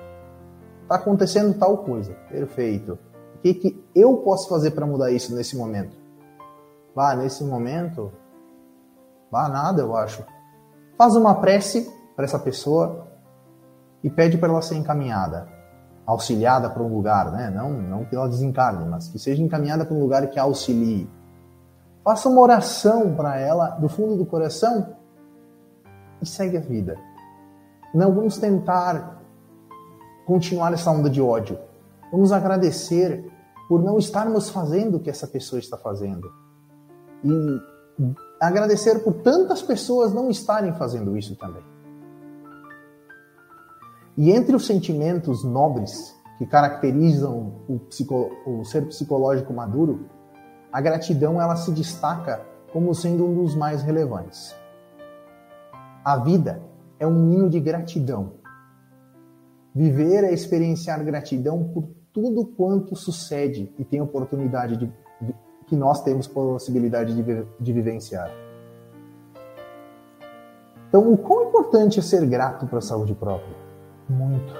Está 0.82 0.96
acontecendo 0.96 1.58
tal 1.58 1.78
coisa. 1.78 2.12
Perfeito. 2.28 2.98
O 3.36 3.38
que, 3.38 3.54
que 3.54 3.84
eu 3.94 4.18
posso 4.18 4.48
fazer 4.48 4.72
para 4.72 4.86
mudar 4.86 5.10
isso 5.10 5.34
nesse 5.34 5.56
momento? 5.56 5.96
Vá, 6.94 7.14
nesse 7.16 7.42
momento, 7.42 8.12
vá 9.30 9.48
nada, 9.48 9.82
eu 9.82 9.96
acho. 9.96 10.24
Faz 10.96 11.16
uma 11.16 11.34
prece 11.34 11.90
para 12.14 12.24
essa 12.24 12.38
pessoa 12.38 13.08
e 14.02 14.10
pede 14.10 14.38
para 14.38 14.50
ela 14.50 14.62
ser 14.62 14.76
encaminhada, 14.76 15.48
auxiliada 16.06 16.70
para 16.70 16.82
um 16.82 16.94
lugar, 16.94 17.32
né? 17.32 17.50
Não, 17.50 17.72
não 17.72 18.04
que 18.04 18.14
ela 18.14 18.28
desencarne, 18.28 18.84
mas 18.88 19.08
que 19.08 19.18
seja 19.18 19.42
encaminhada 19.42 19.84
para 19.84 19.94
um 19.94 20.00
lugar 20.00 20.26
que 20.28 20.38
a 20.38 20.42
auxilie. 20.42 21.08
Faça 22.04 22.28
uma 22.28 22.42
oração 22.42 23.14
para 23.14 23.38
ela 23.38 23.70
do 23.70 23.88
fundo 23.88 24.16
do 24.16 24.26
coração 24.26 24.94
e 26.20 26.26
segue 26.26 26.58
a 26.58 26.60
vida. 26.60 26.98
Não 27.94 28.14
vamos 28.14 28.36
tentar 28.36 29.22
continuar 30.26 30.74
essa 30.74 30.90
onda 30.90 31.08
de 31.08 31.22
ódio. 31.22 31.58
Vamos 32.12 32.30
agradecer 32.30 33.32
por 33.68 33.82
não 33.82 33.98
estarmos 33.98 34.50
fazendo 34.50 34.98
o 34.98 35.00
que 35.00 35.08
essa 35.08 35.26
pessoa 35.26 35.58
está 35.58 35.78
fazendo. 35.78 36.30
E 37.24 37.60
agradecer 38.40 39.02
por 39.02 39.14
tantas 39.14 39.62
pessoas 39.62 40.12
não 40.12 40.28
estarem 40.28 40.74
fazendo 40.74 41.16
isso 41.16 41.34
também. 41.36 41.64
E 44.16 44.30
entre 44.30 44.54
os 44.54 44.66
sentimentos 44.66 45.42
nobres 45.42 46.14
que 46.38 46.46
caracterizam 46.46 47.62
o, 47.68 47.78
psico, 47.78 48.30
o 48.46 48.64
ser 48.64 48.86
psicológico 48.86 49.52
maduro, 49.52 50.06
a 50.74 50.80
gratidão 50.80 51.40
ela 51.40 51.54
se 51.54 51.70
destaca 51.70 52.44
como 52.72 52.92
sendo 52.96 53.24
um 53.24 53.32
dos 53.32 53.54
mais 53.54 53.84
relevantes. 53.84 54.52
A 56.04 56.16
vida 56.16 56.60
é 56.98 57.06
um 57.06 57.14
ninho 57.14 57.48
de 57.48 57.60
gratidão. 57.60 58.32
Viver 59.72 60.24
é 60.24 60.32
experienciar 60.32 61.04
gratidão 61.04 61.62
por 61.72 61.88
tudo 62.12 62.44
quanto 62.44 62.96
sucede 62.96 63.72
e 63.78 63.84
tem 63.84 64.00
oportunidade 64.00 64.76
de, 64.76 64.92
de 65.22 65.34
que 65.68 65.76
nós 65.76 66.02
temos 66.02 66.26
possibilidade 66.26 67.14
de, 67.14 67.46
de 67.60 67.72
vivenciar. 67.72 68.28
Então, 70.88 71.12
o 71.12 71.16
quão 71.16 71.50
importante 71.50 72.00
é 72.00 72.02
ser 72.02 72.26
grato 72.26 72.66
para 72.66 72.78
a 72.78 72.82
saúde 72.82 73.14
própria? 73.14 73.56
Muito. 74.08 74.52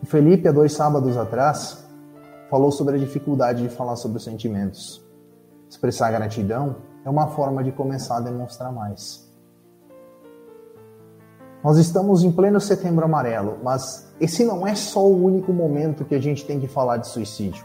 O 0.00 0.06
Felipe, 0.06 0.46
há 0.46 0.52
dois 0.52 0.72
sábados 0.72 1.16
atrás, 1.16 1.89
falou 2.50 2.72
sobre 2.72 2.96
a 2.96 2.98
dificuldade 2.98 3.62
de 3.62 3.68
falar 3.68 3.94
sobre 3.94 4.18
os 4.18 4.24
sentimentos. 4.24 5.00
Expressar 5.68 6.10
gratidão 6.10 6.76
é 7.04 7.08
uma 7.08 7.28
forma 7.28 7.62
de 7.62 7.70
começar 7.70 8.16
a 8.16 8.20
demonstrar 8.20 8.72
mais. 8.72 9.30
Nós 11.62 11.78
estamos 11.78 12.24
em 12.24 12.32
pleno 12.32 12.60
setembro 12.60 13.04
amarelo, 13.04 13.58
mas 13.62 14.12
esse 14.20 14.44
não 14.44 14.66
é 14.66 14.74
só 14.74 15.06
o 15.06 15.24
único 15.24 15.52
momento 15.52 16.04
que 16.04 16.14
a 16.14 16.20
gente 16.20 16.44
tem 16.44 16.58
que 16.58 16.66
falar 16.66 16.96
de 16.96 17.06
suicídio. 17.06 17.64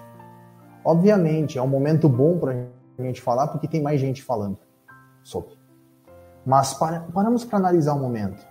Obviamente, 0.83 1.57
é 1.57 1.61
um 1.61 1.67
momento 1.67 2.07
bom 2.07 2.37
para 2.37 2.67
a 2.99 3.01
gente 3.01 3.21
falar 3.21 3.47
porque 3.47 3.67
tem 3.67 3.81
mais 3.81 3.99
gente 3.99 4.21
falando 4.21 4.57
sobre. 5.23 5.57
Mas 6.45 6.75
para, 6.75 6.99
paramos 7.11 7.43
para 7.43 7.57
analisar 7.57 7.95
um 7.95 8.01
momento. 8.01 8.45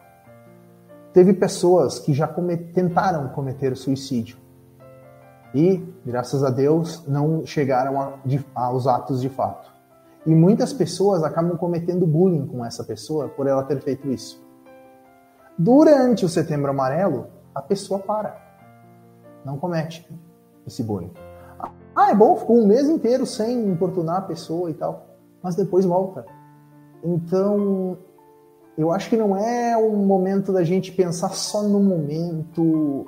Teve 1.13 1.33
pessoas 1.33 2.01
que 2.01 2.13
já 2.13 2.27
tentaram 2.75 3.29
cometer 3.29 3.77
suicídio 3.77 4.44
e, 5.55 5.83
graças 6.05 6.43
a 6.43 6.51
Deus, 6.51 7.07
não 7.07 7.47
chegaram 7.47 8.01
a, 8.01 8.15
de, 8.25 8.45
aos 8.55 8.87
atos 8.87 9.21
de 9.21 9.29
fato. 9.29 9.73
E 10.27 10.35
muitas 10.35 10.73
pessoas 10.73 11.23
acabam 11.23 11.57
cometendo 11.57 12.07
bullying 12.07 12.47
com 12.47 12.65
essa 12.65 12.83
pessoa 12.83 13.29
por 13.29 13.47
ela 13.47 13.63
ter 13.63 13.81
feito 13.81 14.11
isso. 14.11 14.43
Durante 15.57 16.25
o 16.25 16.29
Setembro 16.29 16.71
Amarelo, 16.71 17.29
a 17.55 17.63
pessoa 17.63 18.01
para. 18.01 18.37
Não 19.45 19.57
comete 19.57 20.09
esse 20.67 20.83
bullying. 20.83 21.13
Ah, 21.95 22.11
é 22.11 22.15
bom, 22.15 22.35
ficou 22.37 22.59
um 22.59 22.67
mês 22.67 22.89
inteiro 22.89 23.25
sem 23.25 23.69
importunar 23.69 24.17
a 24.17 24.23
pessoa 24.23 24.69
e 24.71 24.75
tal. 24.75 25.07
Mas 25.41 25.55
depois 25.55 25.85
volta. 25.85 26.27
Então, 27.05 27.97
eu 28.77 28.91
acho 28.91 29.09
que 29.09 29.17
não 29.17 29.37
é 29.37 29.77
um 29.77 29.95
momento 30.05 30.53
da 30.53 30.65
gente 30.65 30.91
pensar 30.91 31.31
só 31.31 31.63
no 31.63 31.79
momento 31.81 33.07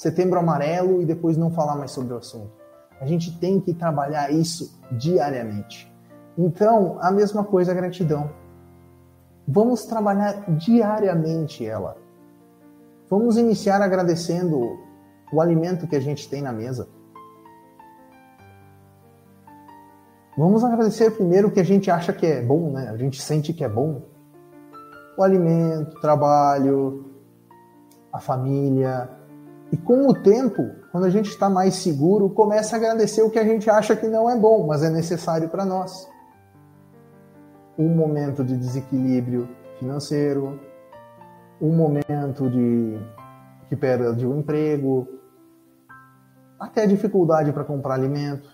setembro 0.00 0.38
amarelo 0.38 1.02
e 1.02 1.04
depois 1.04 1.36
não 1.36 1.50
falar 1.50 1.76
mais 1.76 1.90
sobre 1.90 2.14
o 2.14 2.16
assunto. 2.16 2.50
A 2.98 3.04
gente 3.04 3.38
tem 3.38 3.60
que 3.60 3.74
trabalhar 3.74 4.32
isso 4.32 4.80
diariamente. 4.92 5.92
Então, 6.38 6.96
a 7.02 7.10
mesma 7.10 7.44
coisa 7.44 7.72
a 7.72 7.74
gratidão. 7.74 8.30
Vamos 9.46 9.84
trabalhar 9.84 10.50
diariamente 10.56 11.66
ela. 11.66 11.98
Vamos 13.10 13.36
iniciar 13.36 13.82
agradecendo 13.82 14.78
o 15.30 15.38
alimento 15.38 15.86
que 15.86 15.96
a 15.96 16.00
gente 16.00 16.30
tem 16.30 16.40
na 16.40 16.52
mesa. 16.52 16.88
Vamos 20.38 20.64
agradecer 20.64 21.10
primeiro 21.10 21.48
o 21.48 21.50
que 21.50 21.60
a 21.60 21.64
gente 21.64 21.90
acha 21.90 22.10
que 22.10 22.24
é 22.24 22.40
bom, 22.40 22.70
né? 22.70 22.88
A 22.88 22.96
gente 22.96 23.20
sente 23.20 23.52
que 23.52 23.62
é 23.62 23.68
bom. 23.68 24.00
O 25.18 25.22
alimento, 25.22 25.94
o 25.94 26.00
trabalho, 26.00 27.04
a 28.10 28.18
família. 28.18 29.19
E 29.72 29.76
com 29.76 30.08
o 30.08 30.14
tempo, 30.14 30.68
quando 30.90 31.04
a 31.04 31.10
gente 31.10 31.30
está 31.30 31.48
mais 31.48 31.76
seguro, 31.76 32.28
começa 32.30 32.74
a 32.74 32.78
agradecer 32.78 33.22
o 33.22 33.30
que 33.30 33.38
a 33.38 33.44
gente 33.44 33.70
acha 33.70 33.94
que 33.94 34.08
não 34.08 34.28
é 34.28 34.36
bom, 34.36 34.66
mas 34.66 34.82
é 34.82 34.90
necessário 34.90 35.48
para 35.48 35.64
nós 35.64 36.08
um 37.78 37.88
momento 37.88 38.44
de 38.44 38.56
desequilíbrio 38.56 39.48
financeiro, 39.78 40.60
um 41.60 41.74
momento 41.74 42.50
de 42.50 42.98
que 43.68 43.76
perda 43.76 44.12
de 44.12 44.26
um 44.26 44.40
emprego, 44.40 45.08
até 46.58 46.86
dificuldade 46.86 47.52
para 47.52 47.64
comprar 47.64 47.94
alimento. 47.94 48.50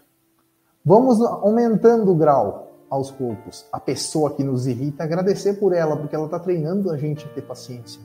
Vamos 0.85 1.21
aumentando 1.21 2.13
o 2.13 2.15
grau 2.15 2.85
aos 2.89 3.11
poucos. 3.11 3.67
A 3.73 3.81
pessoa 3.81 4.33
que 4.35 4.45
nos 4.45 4.67
irrita, 4.67 5.03
agradecer 5.03 5.55
por 5.55 5.73
ela, 5.73 5.97
porque 5.97 6.15
ela 6.15 6.27
está 6.27 6.39
treinando 6.39 6.91
a 6.93 6.97
gente 6.97 7.27
a 7.27 7.29
ter 7.31 7.43
paciência. 7.43 8.01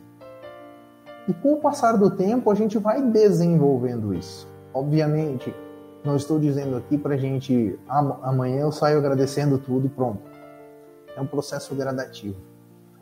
E 1.28 1.34
com 1.34 1.54
o 1.54 1.62
passar 1.62 1.98
do 1.98 2.10
tempo, 2.10 2.50
a 2.52 2.56
gente 2.56 2.78
vai 2.78 3.02
desenvolvendo 3.02 4.14
isso. 4.14 4.48
Obviamente, 4.74 5.54
Não 6.04 6.16
estou 6.16 6.40
dizendo 6.40 6.76
aqui 6.78 6.98
para 6.98 7.14
a 7.14 7.18
gente, 7.18 7.80
ah, 7.88 8.18
amanhã 8.24 8.62
eu 8.62 8.72
saio 8.72 8.98
agradecendo 8.98 9.60
tudo 9.60 9.86
e 9.86 9.90
pronto. 9.90 10.20
É 11.16 11.22
um 11.22 11.28
processo 11.28 11.76
gradativo. 11.76 12.38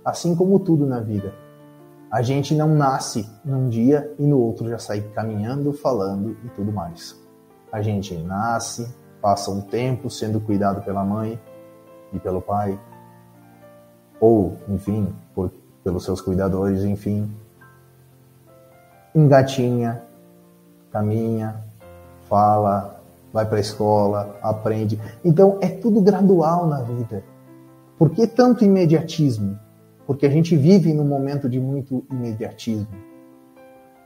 Assim 0.03 0.35
como 0.35 0.59
tudo 0.59 0.85
na 0.85 0.99
vida. 0.99 1.33
A 2.11 2.21
gente 2.21 2.53
não 2.53 2.75
nasce 2.75 3.29
num 3.45 3.69
dia 3.69 4.13
e 4.19 4.23
no 4.23 4.37
outro 4.39 4.67
já 4.67 4.77
sai 4.77 5.01
caminhando, 5.13 5.71
falando 5.71 6.35
e 6.43 6.49
tudo 6.49 6.73
mais. 6.73 7.17
A 7.71 7.81
gente 7.81 8.15
nasce, 8.15 8.93
passa 9.21 9.49
um 9.49 9.61
tempo 9.61 10.09
sendo 10.09 10.41
cuidado 10.41 10.81
pela 10.83 11.03
mãe 11.03 11.39
e 12.11 12.19
pelo 12.19 12.41
pai, 12.41 12.77
ou, 14.19 14.57
enfim, 14.67 15.15
por, 15.33 15.51
pelos 15.83 16.03
seus 16.03 16.19
cuidadores, 16.19 16.83
enfim. 16.83 17.31
Engatinha, 19.19 20.01
caminha, 20.91 21.61
fala, 22.29 23.01
vai 23.33 23.45
para 23.45 23.57
a 23.57 23.59
escola, 23.59 24.37
aprende. 24.41 24.97
Então 25.25 25.57
é 25.59 25.67
tudo 25.67 25.99
gradual 25.99 26.67
na 26.67 26.81
vida. 26.81 27.21
Por 27.97 28.11
que 28.11 28.25
tanto 28.25 28.63
imediatismo? 28.63 29.59
Porque 30.07 30.25
a 30.25 30.29
gente 30.29 30.55
vive 30.55 30.93
num 30.93 31.03
momento 31.03 31.49
de 31.49 31.59
muito 31.59 32.05
imediatismo. 32.09 32.87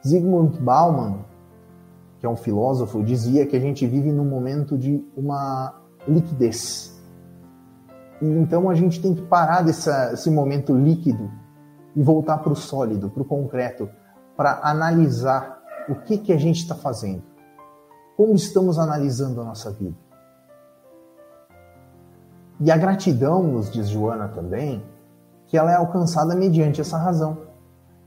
Zygmunt 0.05 0.59
Bauman, 0.59 1.19
que 2.19 2.25
é 2.25 2.29
um 2.29 2.35
filósofo, 2.35 3.03
dizia 3.03 3.45
que 3.45 3.55
a 3.55 3.59
gente 3.59 3.85
vive 3.85 4.11
num 4.11 4.25
momento 4.25 4.75
de 4.75 5.05
uma 5.15 5.79
liquidez. 6.07 6.99
E 8.19 8.25
então 8.25 8.67
a 8.67 8.73
gente 8.73 8.99
tem 8.99 9.13
que 9.13 9.21
parar 9.21 9.61
desse 9.61 10.31
momento 10.31 10.75
líquido 10.75 11.29
e 11.95 12.01
voltar 12.01 12.39
para 12.39 12.51
o 12.51 12.55
sólido, 12.55 13.11
para 13.11 13.21
o 13.21 13.25
concreto, 13.25 13.87
para 14.35 14.59
analisar 14.63 15.61
o 15.87 15.95
que, 15.95 16.17
que 16.17 16.33
a 16.33 16.37
gente 16.37 16.57
está 16.57 16.75
fazendo. 16.75 17.23
Como 18.15 18.33
estamos 18.35 18.77
analisando 18.77 19.41
a 19.41 19.43
nossa 19.43 19.71
vida? 19.71 19.95
E 22.59 22.71
a 22.71 22.77
gratidão, 22.77 23.43
nos 23.43 23.69
diz 23.69 23.89
Joana 23.89 24.27
também, 24.29 24.83
que 25.47 25.57
ela 25.57 25.71
é 25.71 25.75
alcançada 25.75 26.35
mediante 26.35 26.79
essa 26.79 26.97
razão. 26.97 27.37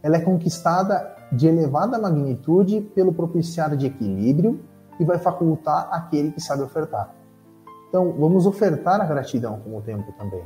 Ela 0.02 0.16
é 0.16 0.20
conquistada 0.20 1.14
de 1.30 1.46
elevada 1.46 1.98
magnitude 1.98 2.80
pelo 2.94 3.12
propiciar 3.12 3.76
de 3.76 3.86
equilíbrio 3.86 4.60
e 4.98 5.04
vai 5.04 5.18
facultar 5.18 5.88
aquele 5.92 6.32
que 6.32 6.40
sabe 6.40 6.62
ofertar. 6.62 7.14
Então, 7.88 8.12
vamos 8.18 8.46
ofertar 8.46 9.00
a 9.00 9.04
gratidão 9.04 9.60
com 9.60 9.76
o 9.76 9.82
tempo 9.82 10.12
também. 10.12 10.44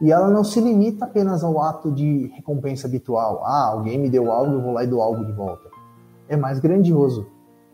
E 0.00 0.12
ela 0.12 0.28
não 0.28 0.44
se 0.44 0.60
limita 0.60 1.06
apenas 1.06 1.42
ao 1.42 1.60
ato 1.60 1.90
de 1.90 2.26
recompensa 2.34 2.86
habitual. 2.86 3.42
Ah, 3.44 3.70
alguém 3.72 3.98
me 3.98 4.10
deu 4.10 4.30
algo, 4.30 4.54
eu 4.54 4.62
vou 4.62 4.72
lá 4.72 4.84
e 4.84 4.86
dou 4.86 5.00
algo 5.00 5.24
de 5.24 5.32
volta. 5.32 5.70
É 6.28 6.36
mais 6.36 6.58
grandioso, 6.58 7.26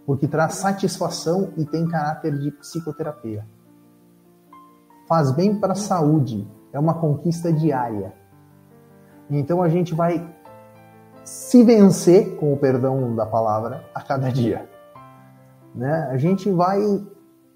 porque 0.06 0.28
traz 0.28 0.54
satisfação 0.54 1.52
e 1.56 1.64
tem 1.64 1.88
caráter 1.88 2.38
de 2.38 2.50
psicoterapia. 2.52 3.44
Faz 5.08 5.32
bem 5.32 5.58
para 5.58 5.72
a 5.72 5.76
saúde, 5.76 6.46
é 6.72 6.78
uma 6.78 6.94
conquista 6.94 7.52
diária. 7.52 8.14
Então 9.28 9.62
a 9.62 9.68
gente 9.68 9.94
vai 9.94 10.24
se 11.24 11.62
vencer, 11.64 12.36
com 12.36 12.52
o 12.52 12.56
perdão 12.56 13.14
da 13.14 13.26
palavra, 13.26 13.84
a 13.94 14.00
cada 14.00 14.30
dia. 14.30 14.68
Né? 15.74 16.08
A 16.10 16.16
gente 16.16 16.50
vai 16.50 16.80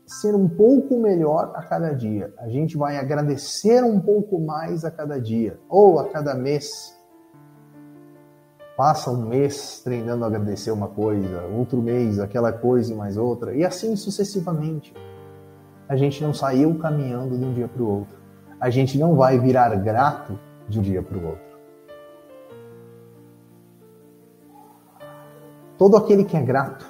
ser 0.07 0.37
um 0.37 0.49
pouco 0.49 0.97
melhor 1.01 1.53
a 1.57 1.63
cada 1.63 1.93
dia. 1.93 2.33
A 2.39 2.49
gente 2.49 2.77
vai 2.77 2.97
agradecer 2.97 3.83
um 3.83 3.99
pouco 4.01 4.39
mais 4.41 4.85
a 4.85 4.91
cada 4.91 5.21
dia 5.21 5.59
ou 5.69 5.99
a 5.99 6.09
cada 6.09 6.33
mês. 6.35 6.97
Passa 8.77 9.11
um 9.11 9.27
mês 9.27 9.81
treinando 9.83 10.25
a 10.25 10.29
agradecer 10.29 10.71
uma 10.71 10.87
coisa, 10.87 11.43
outro 11.47 11.83
mês 11.83 12.21
aquela 12.21 12.53
coisa 12.53 12.93
e 12.93 12.97
mais 12.97 13.17
outra, 13.17 13.55
e 13.55 13.65
assim 13.65 13.97
sucessivamente. 13.97 14.95
A 15.89 15.97
gente 15.97 16.23
não 16.23 16.33
saiu 16.33 16.79
caminhando 16.79 17.37
de 17.37 17.45
um 17.45 17.53
dia 17.53 17.67
para 17.67 17.83
o 17.83 17.89
outro. 17.89 18.17
A 18.61 18.71
gente 18.71 18.99
não 18.99 19.17
vai 19.17 19.39
virar 19.39 19.75
grato 19.77 20.39
de 20.69 20.79
um 20.79 20.83
dia 20.83 21.03
para 21.03 21.17
o 21.17 21.27
outro. 21.27 21.47
Todo 25.77 25.97
aquele 25.97 26.25
que 26.25 26.37
é 26.37 26.43
grato 26.43 26.87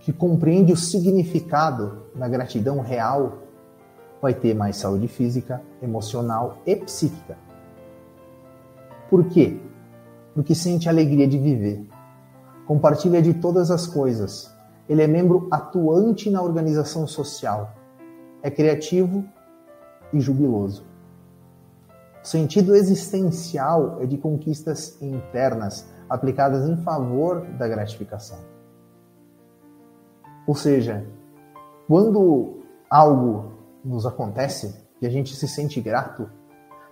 que 0.00 0.12
compreende 0.12 0.72
o 0.72 0.76
significado 0.76 2.03
da 2.14 2.28
gratidão 2.28 2.80
real, 2.80 3.38
vai 4.20 4.32
ter 4.32 4.54
mais 4.54 4.76
saúde 4.76 5.08
física, 5.08 5.60
emocional 5.82 6.58
e 6.64 6.76
psíquica. 6.76 7.36
Por 9.10 9.26
quê? 9.26 9.60
Porque 10.34 10.54
sente 10.54 10.88
a 10.88 10.92
alegria 10.92 11.28
de 11.28 11.38
viver. 11.38 11.86
Compartilha 12.66 13.20
de 13.20 13.34
todas 13.34 13.70
as 13.70 13.86
coisas. 13.86 14.52
Ele 14.88 15.02
é 15.02 15.06
membro 15.06 15.48
atuante 15.50 16.30
na 16.30 16.42
organização 16.42 17.06
social. 17.06 17.74
É 18.42 18.50
criativo 18.50 19.24
e 20.12 20.20
jubiloso. 20.20 20.84
O 22.22 22.26
sentido 22.26 22.74
existencial 22.74 23.98
é 24.00 24.06
de 24.06 24.16
conquistas 24.16 25.00
internas 25.02 25.86
aplicadas 26.08 26.68
em 26.68 26.76
favor 26.78 27.42
da 27.58 27.68
gratificação. 27.68 28.38
Ou 30.46 30.54
seja, 30.54 31.06
quando 31.86 32.62
algo 32.88 33.52
nos 33.84 34.06
acontece 34.06 34.74
e 35.00 35.06
a 35.06 35.10
gente 35.10 35.34
se 35.34 35.46
sente 35.46 35.80
grato, 35.80 36.28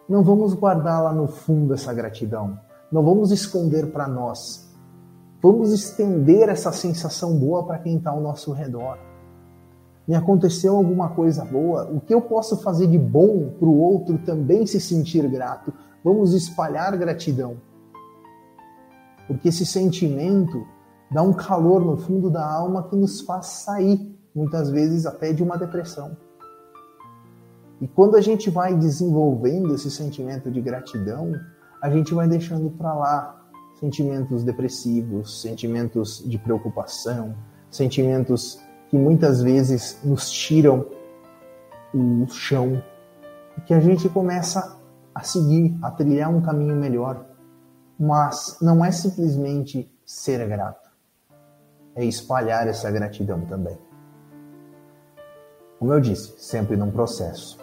não 0.09 0.23
vamos 0.23 0.53
guardar 0.55 1.03
lá 1.03 1.13
no 1.13 1.27
fundo 1.29 1.73
essa 1.73 1.93
gratidão, 1.95 2.59
não 2.91 3.03
vamos 3.03 3.31
esconder 3.31 3.91
para 3.91 4.07
nós. 4.07 4.71
Vamos 5.43 5.73
estender 5.73 6.49
essa 6.49 6.71
sensação 6.71 7.37
boa 7.37 7.67
para 7.67 7.79
quem 7.79 7.97
está 7.97 8.11
ao 8.11 8.21
nosso 8.21 8.53
redor. 8.53 8.97
Me 10.07 10.15
aconteceu 10.15 10.77
alguma 10.77 11.09
coisa 11.09 11.45
boa, 11.45 11.91
o 11.91 12.01
que 12.01 12.15
eu 12.15 12.21
posso 12.21 12.63
fazer 12.63 12.87
de 12.87 12.99
bom 12.99 13.51
para 13.59 13.69
o 13.69 13.77
outro 13.77 14.19
também 14.19 14.67
se 14.67 14.81
sentir 14.81 15.29
grato? 15.29 15.73
Vamos 16.05 16.33
espalhar 16.33 16.97
gratidão. 16.97 17.57
Porque 19.27 19.49
esse 19.49 19.65
sentimento 19.65 20.65
dá 21.11 21.23
um 21.23 21.33
calor 21.33 21.85
no 21.85 21.97
fundo 21.97 22.31
da 22.31 22.49
alma 22.49 22.85
que 22.85 22.95
nos 22.95 23.21
faz 23.21 23.47
sair, 23.47 24.17
muitas 24.35 24.71
vezes 24.71 25.07
até 25.07 25.33
de 25.33 25.43
uma 25.43 25.57
depressão. 25.57 26.17
E 27.81 27.89
quando 27.89 28.17
a 28.17 28.21
gente 28.21 28.49
vai 28.51 28.75
desenvolvendo 28.75 29.75
esse 29.75 29.91
sentimento 29.91 30.51
de 30.51 30.61
gratidão, 30.61 31.33
a 31.81 31.91
gente 31.91 32.15
vai 32.15 32.29
deixando 32.29 32.71
para 32.71 32.95
lá 32.95 33.45
sentimentos 33.81 34.45
depressivos, 34.45 35.43
sentimentos 35.43 36.23
de 36.25 36.39
preocupação, 36.39 37.35
sentimentos 37.71 38.61
que 38.89 38.97
muitas 38.97 39.43
vezes 39.43 39.99
nos 40.05 40.31
tiram 40.31 40.87
o 41.93 42.27
chão 42.29 42.83
e 43.59 43.61
que 43.63 43.75
a 43.75 43.81
gente 43.81 44.09
começa 44.09 44.79
a 45.15 45.23
seguir, 45.23 45.77
a 45.83 45.91
trilhar 45.91 46.31
um 46.31 46.41
caminho 46.41 46.77
melhor. 46.77 47.27
Mas 47.99 48.59
não 48.63 48.85
é 48.85 48.93
simplesmente 48.93 49.91
ser 50.05 50.47
grato 50.49 50.83
é 51.95 52.05
espalhar 52.05 52.67
essa 52.67 52.91
gratidão 52.91 53.41
também. 53.43 53.77
Como 55.83 55.93
eu 55.93 55.99
disse, 55.99 56.33
sempre 56.39 56.77
num 56.77 56.93
processo. 56.93 57.59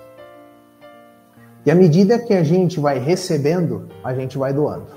E 1.66 1.72
à 1.72 1.74
medida 1.74 2.20
que 2.20 2.34
a 2.34 2.44
gente 2.44 2.78
vai 2.78 3.00
recebendo, 3.00 3.88
a 4.04 4.14
gente 4.14 4.38
vai 4.38 4.52
doando. 4.52 4.88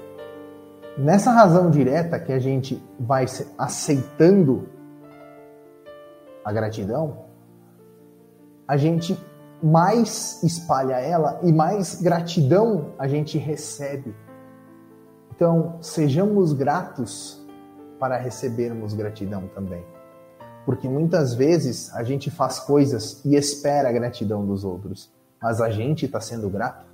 Nessa 0.98 1.30
razão 1.30 1.70
direta 1.70 2.18
que 2.18 2.32
a 2.32 2.40
gente 2.40 2.82
vai 2.98 3.26
aceitando 3.56 4.68
a 6.44 6.52
gratidão, 6.52 7.26
a 8.66 8.76
gente 8.76 9.16
mais 9.62 10.42
espalha 10.42 10.94
ela 10.94 11.38
e 11.44 11.52
mais 11.52 12.02
gratidão 12.02 12.92
a 12.98 13.06
gente 13.06 13.38
recebe. 13.38 14.12
Então, 15.30 15.76
sejamos 15.80 16.52
gratos 16.52 17.40
para 18.00 18.16
recebermos 18.16 18.94
gratidão 18.94 19.48
também. 19.54 19.84
Porque 20.64 20.88
muitas 20.88 21.34
vezes 21.34 21.92
a 21.94 22.02
gente 22.04 22.30
faz 22.30 22.60
coisas 22.60 23.20
e 23.24 23.34
espera 23.34 23.88
a 23.88 23.92
gratidão 23.92 24.46
dos 24.46 24.64
outros, 24.64 25.10
mas 25.40 25.60
a 25.60 25.70
gente 25.70 26.06
está 26.06 26.20
sendo 26.20 26.48
grato. 26.48 26.86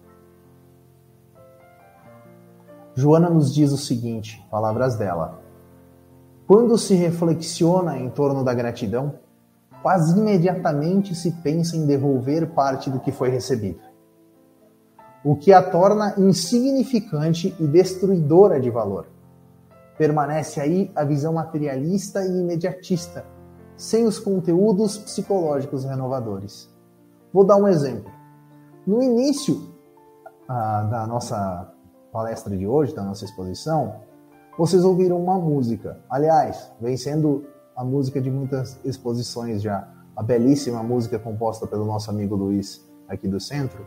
Joana 2.94 3.31
nos 3.31 3.54
diz 3.54 3.70
o 3.70 3.76
seguinte, 3.76 4.44
palavras 4.50 4.96
dela: 4.96 5.40
Quando 6.46 6.76
se 6.78 6.94
reflexiona 6.94 7.98
em 7.98 8.11
torno 8.11 8.42
da 8.42 8.54
gratidão, 8.54 9.20
quase 9.83 10.18
imediatamente 10.18 11.14
se 11.14 11.31
pensa 11.31 11.76
em 11.76 11.87
devolver 11.87 12.48
parte 12.48 12.90
do 12.90 12.98
que 12.98 13.12
foi 13.12 13.28
recebido, 13.28 13.81
o 15.22 15.37
que 15.37 15.52
a 15.52 15.62
torna 15.62 16.14
insignificante 16.18 17.54
e 17.61 17.66
destruidora 17.66 18.59
de 18.59 18.70
valor. 18.70 19.07
Permanece 19.96 20.61
aí 20.61 20.90
a 20.94 21.04
visão 21.04 21.35
materialista 21.35 22.24
e 22.24 22.40
imediatista, 22.40 23.24
sem 23.79 24.05
os 24.05 24.19
conteúdos 24.19 24.99
psicológicos 24.99 25.85
renovadores. 25.85 26.69
Vou 27.33 27.45
dar 27.45 27.57
um 27.57 27.67
exemplo. 27.67 28.12
No 28.87 29.03
início 29.03 29.73
ah, 30.47 30.83
da 30.83 31.07
nossa 31.07 31.73
palestra 32.12 32.55
de 32.57 32.67
hoje, 32.67 32.95
da 32.95 33.03
nossa 33.03 33.25
exposição, 33.25 34.01
vocês 34.59 34.85
ouviram 34.85 35.23
uma 35.23 35.38
música. 35.38 36.01
Aliás, 36.11 36.71
vem 36.81 36.97
sendo 36.97 37.47
a 37.77 37.85
música 37.85 38.21
de 38.21 38.31
muitas 38.31 38.79
exposições 38.85 39.62
já 39.62 39.88
a 40.19 40.23
belíssima 40.23 40.83
música 40.83 41.17
composta 41.17 41.64
pelo 41.64 41.85
nosso 41.85 42.11
amigo 42.11 42.35
Luiz 42.35 42.85
aqui 43.07 43.29
do 43.29 43.38
centro. 43.38 43.87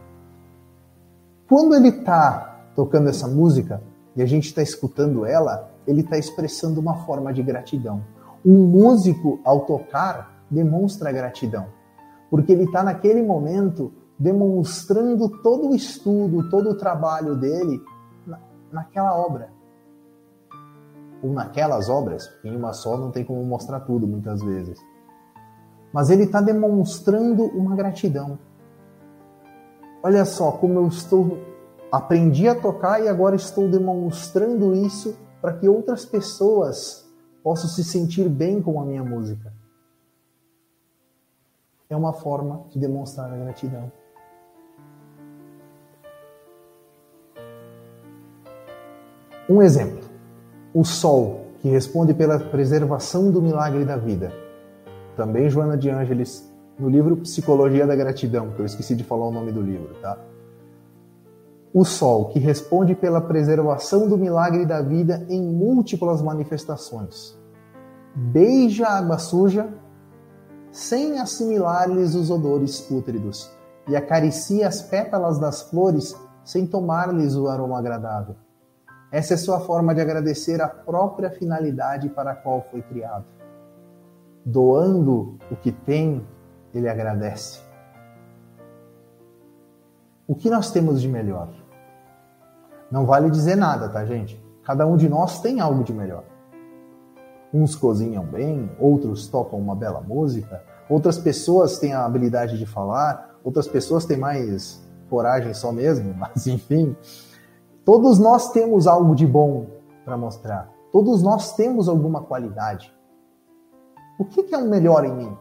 Quando 1.46 1.76
ele 1.76 1.90
está 1.90 2.70
tocando 2.74 3.10
essa 3.10 3.28
música 3.28 3.84
e 4.16 4.22
a 4.22 4.26
gente 4.26 4.46
está 4.46 4.62
escutando 4.62 5.26
ela, 5.26 5.70
ele 5.86 6.00
está 6.00 6.18
expressando 6.18 6.80
uma 6.80 7.06
forma 7.06 7.34
de 7.34 7.44
gratidão. 7.44 8.02
Um 8.46 8.66
músico, 8.68 9.40
ao 9.44 9.62
tocar, 9.62 10.44
demonstra 10.50 11.12
gratidão, 11.12 11.68
porque 12.30 12.52
ele 12.52 12.64
está 12.64 12.84
naquele 12.84 13.22
momento 13.22 13.94
demonstrando 14.18 15.30
todo 15.42 15.70
o 15.70 15.76
estudo, 15.76 16.50
todo 16.50 16.72
o 16.72 16.78
trabalho 16.78 17.36
dele 17.36 17.82
na, 18.26 18.40
naquela 18.72 19.16
obra. 19.16 19.50
Ou 21.24 21.32
naquelas 21.32 21.90
obras, 21.90 22.30
em 22.44 22.56
uma 22.56 22.74
só 22.74 22.98
não 22.98 23.12
tem 23.12 23.24
como 23.24 23.44
mostrar 23.44 23.82
tudo 23.82 24.08
muitas 24.08 24.42
vezes. 24.42 24.80
Mas 25.94 26.10
ele 26.10 26.24
está 26.24 26.42
demonstrando 26.42 27.46
uma 27.46 27.76
gratidão. 27.76 28.40
Olha 30.04 30.26
só 30.26 30.52
como 30.52 30.80
eu 30.80 30.88
estou 30.88 31.38
aprendi 31.92 32.48
a 32.48 32.56
tocar 32.56 33.04
e 33.04 33.10
agora 33.10 33.36
estou 33.36 33.68
demonstrando 33.68 34.74
isso 34.74 35.18
para 35.42 35.54
que 35.54 35.68
outras 35.68 36.06
pessoas 36.06 37.06
possam 37.44 37.70
se 37.70 37.84
sentir 37.84 38.28
bem 38.30 38.62
com 38.62 38.80
a 38.80 38.86
minha 38.86 39.04
música. 39.04 39.54
É 41.90 41.96
uma 41.96 42.14
forma 42.14 42.66
de 42.70 42.80
demonstrar 42.80 43.32
a 43.32 43.38
gratidão. 43.38 43.92
Um 49.50 49.62
exemplo: 49.62 50.10
o 50.74 50.86
sol, 50.86 51.48
que 51.62 51.68
responde 51.68 52.14
pela 52.14 52.40
preservação 52.40 53.30
do 53.30 53.42
milagre 53.42 53.84
da 53.84 53.98
vida. 53.98 54.32
Também 55.18 55.50
Joana 55.50 55.78
de 55.78 55.90
Ângeles, 55.90 56.50
no 56.80 56.90
livro 56.90 57.18
Psicologia 57.18 57.86
da 57.86 57.96
Gratidão, 57.96 58.52
que 58.52 58.62
eu 58.62 58.66
esqueci 58.66 58.96
de 58.96 59.04
falar 59.04 59.28
o 59.28 59.32
nome 59.32 59.52
do 59.52 59.62
livro, 59.62 59.94
tá? 60.02 60.18
O 61.74 61.86
sol, 61.86 62.26
que 62.30 62.40
responde 62.40 62.94
pela 62.94 63.22
preservação 63.22 64.08
do 64.08 64.18
milagre 64.18 64.66
da 64.66 64.82
vida 64.82 65.26
em 65.30 65.42
múltiplas 65.42 66.22
manifestações. 66.22 67.40
Beija 68.14 68.88
a 68.88 68.98
água 68.98 69.18
suja 69.18 69.74
sem 70.70 71.20
assimilar-lhes 71.20 72.14
os 72.14 72.30
odores 72.30 72.82
pútridos 72.82 73.50
e 73.88 73.96
acaricia 73.96 74.68
as 74.68 74.82
pétalas 74.82 75.40
das 75.40 75.62
flores 75.62 76.14
sem 76.44 76.68
tomar-lhes 76.68 77.36
o 77.36 77.48
aroma 77.48 77.80
agradável. 77.80 78.36
Essa 79.12 79.36
é 79.36 79.38
sua 79.38 79.60
forma 79.62 79.94
de 79.96 80.02
agradecer 80.02 80.62
a 80.62 80.68
própria 80.68 81.30
finalidade 81.30 82.10
para 82.10 82.32
a 82.32 82.36
qual 82.36 82.66
foi 82.70 82.82
criado. 82.82 83.26
Doando 84.46 85.38
o 85.50 85.56
que 85.56 85.72
tem, 85.72 86.26
ele 86.74 86.90
agradece. 86.90 87.60
O 90.28 90.34
que 90.34 90.50
nós 90.50 90.72
temos 90.72 91.02
de 91.02 91.10
melhor? 91.10 91.50
Não 92.92 93.06
vale 93.06 93.30
dizer 93.30 93.56
nada, 93.56 93.88
tá, 93.88 94.04
gente? 94.04 94.42
Cada 94.64 94.86
um 94.86 94.98
de 94.98 95.08
nós 95.08 95.40
tem 95.40 95.62
algo 95.62 95.84
de 95.84 95.94
melhor. 95.94 96.24
Uns 97.54 97.76
cozinham 97.76 98.26
bem, 98.26 98.70
outros 98.80 99.28
tocam 99.28 99.58
uma 99.58 99.76
bela 99.76 100.02
música, 100.02 100.62
outras 100.90 101.18
pessoas 101.18 101.80
têm 101.80 101.94
a 101.94 102.06
habilidade 102.06 102.58
de 102.58 102.66
falar, 102.66 103.40
outras 103.44 103.68
pessoas 103.68 104.06
têm 104.06 104.18
mais 104.18 104.86
coragem 105.10 105.54
só 105.54 105.72
mesmo, 105.72 106.14
mas 106.20 106.46
enfim. 106.48 106.96
Todos 107.86 108.20
nós 108.20 108.52
temos 108.52 108.88
algo 108.88 109.16
de 109.16 109.26
bom 109.26 109.68
para 110.04 110.18
mostrar. 110.18 110.70
Todos 110.92 111.24
nós 111.24 111.56
temos 111.56 111.88
alguma 111.88 112.22
qualidade. 112.22 112.94
O 114.20 114.26
que, 114.26 114.44
que 114.44 114.54
é 114.54 114.58
o 114.58 114.70
melhor 114.70 115.06
em 115.06 115.16
mim? 115.16 115.38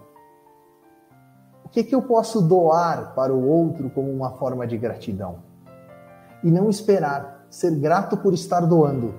O 1.65 1.69
que, 1.69 1.85
que 1.85 1.95
eu 1.95 2.03
posso 2.03 2.41
doar 2.41 3.15
para 3.15 3.35
o 3.35 3.47
outro 3.47 3.91
como 3.91 4.11
uma 4.11 4.31
forma 4.39 4.67
de 4.67 4.79
gratidão? 4.79 5.39
E 6.43 6.51
não 6.51 6.71
esperar 6.71 7.40
ser 7.51 7.75
grato 7.77 8.17
por 8.17 8.33
estar 8.33 8.61
doando. 8.61 9.13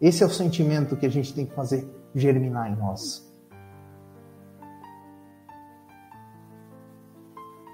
Esse 0.00 0.22
é 0.22 0.26
o 0.26 0.30
sentimento 0.30 0.96
que 0.96 1.04
a 1.04 1.10
gente 1.10 1.34
tem 1.34 1.44
que 1.44 1.54
fazer 1.54 1.86
germinar 2.14 2.72
em 2.72 2.76
nós. 2.76 3.28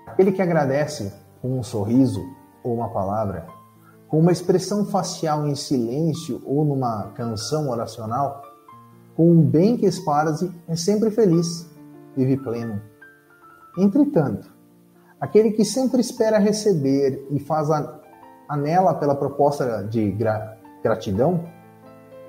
Aquele 0.06 0.32
que 0.32 0.42
agradece 0.42 1.12
com 1.40 1.58
um 1.58 1.62
sorriso 1.62 2.20
ou 2.62 2.74
uma 2.74 2.88
palavra, 2.88 3.46
com 4.08 4.18
uma 4.18 4.32
expressão 4.32 4.86
facial 4.86 5.46
em 5.46 5.54
silêncio 5.54 6.42
ou 6.44 6.64
numa 6.64 7.10
canção 7.12 7.68
oracional, 7.68 8.42
com 9.16 9.30
um 9.30 9.42
bem 9.42 9.76
que 9.76 9.86
esparze, 9.86 10.52
é 10.66 10.74
sempre 10.74 11.10
feliz, 11.10 11.68
vive 12.16 12.36
pleno. 12.36 12.80
Entretanto, 13.78 14.52
aquele 15.20 15.52
que 15.52 15.64
sempre 15.64 16.00
espera 16.00 16.38
receber 16.38 17.26
e 17.30 17.38
faz 17.40 17.70
a 17.70 18.03
anela 18.48 18.94
pela 18.94 19.14
proposta 19.14 19.82
de 19.84 20.10
gra 20.10 20.56
gratidão, 20.82 21.48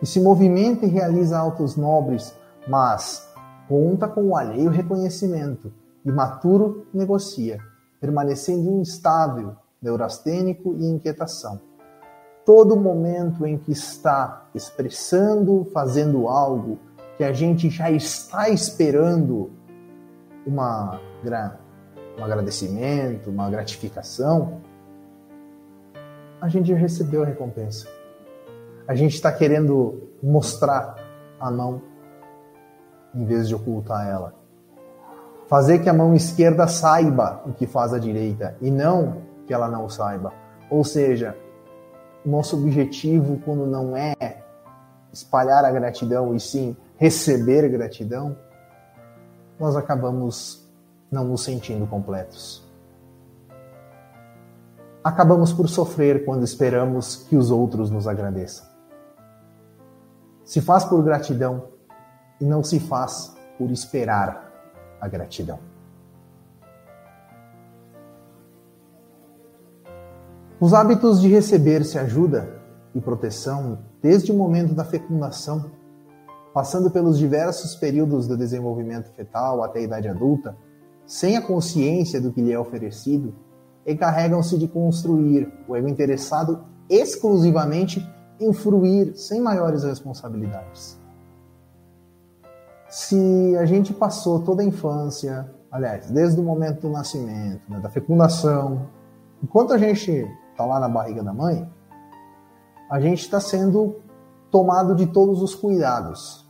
e 0.01 0.05
se 0.05 0.19
movimenta 0.19 0.85
e 0.85 0.89
realiza 0.89 1.37
autos 1.37 1.75
nobres, 1.75 2.33
mas 2.67 3.27
conta 3.67 4.07
com 4.07 4.29
o 4.29 4.37
alheio 4.37 4.69
reconhecimento, 4.69 5.73
imaturo 6.05 6.87
negocia, 6.93 7.59
permanecendo 7.99 8.79
instável, 8.79 9.55
neurastênico 9.81 10.75
e 10.79 10.85
inquietação. 10.85 11.59
Todo 12.45 12.75
momento 12.75 13.45
em 13.45 13.57
que 13.57 13.71
está 13.71 14.45
expressando, 14.53 15.67
fazendo 15.73 16.27
algo 16.27 16.77
que 17.17 17.23
a 17.23 17.33
gente 17.33 17.69
já 17.69 17.89
está 17.89 18.49
esperando 18.49 19.49
uma, 20.45 20.99
um 22.19 22.23
agradecimento, 22.23 23.29
uma 23.29 23.49
gratificação, 23.49 24.61
a 26.45 26.47
gente 26.47 26.69
já 26.69 26.75
recebeu 26.75 27.23
a 27.23 27.25
recompensa. 27.25 27.87
A 28.87 28.93
gente 28.93 29.15
está 29.15 29.31
querendo 29.31 30.11
mostrar 30.21 30.95
a 31.39 31.49
mão 31.49 31.81
em 33.15 33.25
vez 33.25 33.47
de 33.47 33.55
ocultar 33.55 34.07
ela. 34.07 34.31
Fazer 35.47 35.79
que 35.79 35.89
a 35.89 35.93
mão 35.93 36.13
esquerda 36.13 36.67
saiba 36.67 37.41
o 37.47 37.53
que 37.53 37.65
faz 37.65 37.93
a 37.93 37.97
direita 37.97 38.55
e 38.61 38.69
não 38.69 39.23
que 39.47 39.55
ela 39.55 39.67
não 39.67 39.89
saiba. 39.89 40.31
Ou 40.69 40.83
seja, 40.83 41.35
nosso 42.23 42.55
objetivo, 42.55 43.39
quando 43.43 43.65
não 43.65 43.97
é 43.97 44.15
espalhar 45.11 45.65
a 45.65 45.71
gratidão 45.71 46.35
e 46.35 46.39
sim 46.39 46.77
receber 46.95 47.67
gratidão, 47.69 48.37
nós 49.59 49.75
acabamos 49.75 50.63
não 51.11 51.23
nos 51.23 51.43
sentindo 51.43 51.87
completos 51.87 52.64
acabamos 55.05 55.53
por 55.53 55.69
sofrer 55.69 56.25
quando 56.25 56.43
esperamos 56.43 57.27
que 57.29 57.37
os 57.37 57.51
outros 57.51 57.91
nos 57.91 58.07
agradeçam. 58.07 58.65
Se 60.43 60.59
faz 60.59 60.83
por 60.83 61.03
gratidão 61.03 61.67
e 62.41 62.43
não 62.43 62.63
se 62.63 62.79
faz 62.79 63.31
por 63.55 63.69
esperar 63.69 64.51
a 64.99 65.07
gratidão. 65.07 65.59
Os 70.59 70.73
hábitos 70.73 71.21
de 71.21 71.27
receber-se 71.27 71.99
ajuda 71.99 72.59
e 72.95 72.99
proteção 72.99 73.77
desde 74.01 74.31
o 74.31 74.35
momento 74.35 74.73
da 74.73 74.83
fecundação, 74.83 75.69
passando 76.51 76.89
pelos 76.89 77.19
diversos 77.19 77.75
períodos 77.75 78.27
do 78.27 78.35
desenvolvimento 78.35 79.11
fetal 79.11 79.63
até 79.63 79.79
a 79.79 79.83
idade 79.83 80.07
adulta, 80.07 80.57
sem 81.05 81.37
a 81.37 81.41
consciência 81.43 82.19
do 82.19 82.33
que 82.33 82.41
lhe 82.41 82.51
é 82.51 82.57
oferecido, 82.57 83.35
encarregam-se 83.85 84.57
de 84.57 84.67
construir 84.67 85.51
o 85.67 85.75
ego 85.75 85.87
interessado 85.87 86.63
exclusivamente 86.89 88.05
em 88.39 88.51
fruir 88.53 89.15
sem 89.15 89.41
maiores 89.41 89.83
responsabilidades. 89.83 90.99
Se 92.89 93.55
a 93.57 93.65
gente 93.65 93.93
passou 93.93 94.39
toda 94.39 94.61
a 94.61 94.65
infância, 94.65 95.49
aliás, 95.71 96.09
desde 96.09 96.39
o 96.39 96.43
momento 96.43 96.81
do 96.81 96.89
nascimento, 96.89 97.61
né, 97.69 97.79
da 97.79 97.89
fecundação, 97.89 98.87
enquanto 99.43 99.73
a 99.73 99.77
gente 99.77 100.27
está 100.51 100.65
lá 100.65 100.79
na 100.79 100.87
barriga 100.87 101.21
da 101.21 101.33
mãe, 101.33 101.69
a 102.89 102.99
gente 102.99 103.21
está 103.21 103.39
sendo 103.39 103.97
tomado 104.51 104.95
de 104.95 105.07
todos 105.07 105.41
os 105.41 105.53
cuidados. 105.53 106.45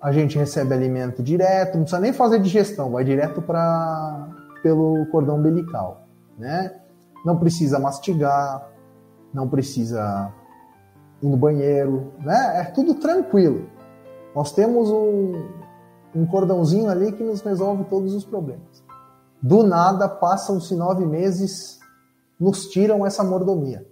A 0.00 0.10
gente 0.10 0.36
recebe 0.36 0.74
alimento 0.74 1.22
direto, 1.22 1.76
não 1.76 1.84
precisa 1.84 2.00
nem 2.00 2.12
fazer 2.12 2.40
digestão, 2.40 2.90
vai 2.90 3.04
direto 3.04 3.40
para 3.40 4.28
pelo 4.62 5.06
cordão 5.06 5.36
umbilical, 5.36 6.06
né? 6.38 6.80
Não 7.24 7.38
precisa 7.38 7.78
mastigar, 7.78 8.68
não 9.32 9.48
precisa 9.48 10.32
ir 11.22 11.28
no 11.28 11.36
banheiro, 11.36 12.12
né? 12.20 12.60
É 12.60 12.64
tudo 12.64 12.94
tranquilo. 12.94 13.68
Nós 14.34 14.52
temos 14.52 14.90
um, 14.90 15.32
um 16.14 16.26
cordãozinho 16.26 16.90
ali 16.90 17.12
que 17.12 17.22
nos 17.22 17.40
resolve 17.40 17.84
todos 17.84 18.14
os 18.14 18.24
problemas. 18.24 18.82
Do 19.40 19.62
nada, 19.62 20.08
passam-se 20.08 20.74
nove 20.74 21.04
meses, 21.04 21.78
nos 22.38 22.66
tiram 22.66 23.04
essa 23.04 23.22
mordomia. 23.22 23.86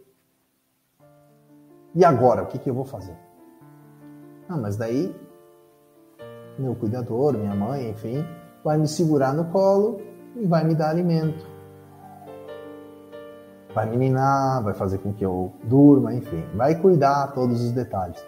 E 1.94 2.04
agora, 2.04 2.44
o 2.44 2.46
que, 2.46 2.59
que 2.59 2.70
eu 2.70 2.74
vou 2.74 2.85
fazer? 2.85 3.16
Ah, 4.48 4.56
mas 4.56 4.76
daí 4.76 5.14
meu 6.61 6.74
cuidador, 6.74 7.37
minha 7.37 7.54
mãe, 7.54 7.90
enfim, 7.90 8.24
vai 8.62 8.76
me 8.76 8.87
segurar 8.87 9.33
no 9.33 9.46
colo 9.46 10.00
e 10.36 10.46
vai 10.46 10.64
me 10.64 10.74
dar 10.74 10.90
alimento. 10.90 11.46
Vai 13.74 13.88
me 13.88 13.96
ninar, 13.96 14.62
vai 14.62 14.74
fazer 14.74 14.98
com 14.98 15.12
que 15.12 15.24
eu 15.24 15.52
durma, 15.62 16.12
enfim, 16.12 16.44
vai 16.54 16.74
cuidar 16.74 17.28
todos 17.28 17.62
os 17.62 17.72
detalhes. 17.72 18.20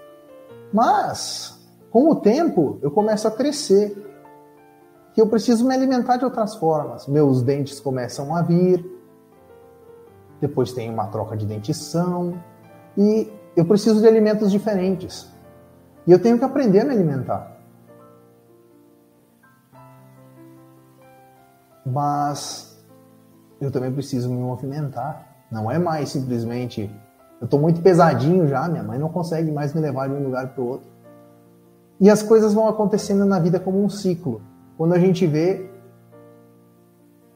Mas, 0.72 1.60
com 1.90 2.08
o 2.08 2.14
tempo, 2.14 2.78
eu 2.80 2.90
começo 2.90 3.28
a 3.28 3.30
crescer. 3.30 4.10
Que 5.12 5.20
eu 5.20 5.26
preciso 5.26 5.66
me 5.66 5.74
alimentar 5.74 6.16
de 6.16 6.24
outras 6.24 6.54
formas. 6.54 7.06
Meus 7.06 7.42
dentes 7.42 7.78
começam 7.78 8.34
a 8.34 8.40
vir. 8.40 8.82
Depois 10.40 10.72
tem 10.72 10.88
uma 10.88 11.08
troca 11.08 11.36
de 11.36 11.44
dentição. 11.44 12.40
E 12.96 13.30
eu 13.54 13.66
preciso 13.66 14.00
de 14.00 14.08
alimentos 14.08 14.50
diferentes. 14.50 15.30
E 16.06 16.12
eu 16.12 16.18
tenho 16.18 16.38
que 16.38 16.44
aprender 16.44 16.80
a 16.80 16.84
me 16.84 16.92
alimentar. 16.92 17.51
Mas 21.84 22.78
eu 23.60 23.70
também 23.70 23.92
preciso 23.92 24.28
me 24.30 24.36
movimentar. 24.36 25.46
Não 25.50 25.70
é 25.70 25.78
mais 25.78 26.10
simplesmente 26.10 26.90
eu 27.42 27.46
estou 27.46 27.58
muito 27.58 27.82
pesadinho 27.82 28.46
já, 28.46 28.68
minha 28.68 28.84
mãe 28.84 28.96
não 29.00 29.08
consegue 29.08 29.50
mais 29.50 29.74
me 29.74 29.80
levar 29.80 30.08
de 30.08 30.14
um 30.14 30.22
lugar 30.22 30.54
para 30.54 30.62
o 30.62 30.66
outro. 30.68 30.88
E 31.98 32.08
as 32.08 32.22
coisas 32.22 32.54
vão 32.54 32.68
acontecendo 32.68 33.24
na 33.24 33.40
vida 33.40 33.58
como 33.58 33.82
um 33.82 33.88
ciclo. 33.88 34.40
Quando 34.78 34.92
a 34.92 34.98
gente 35.00 35.26
vê, 35.26 35.68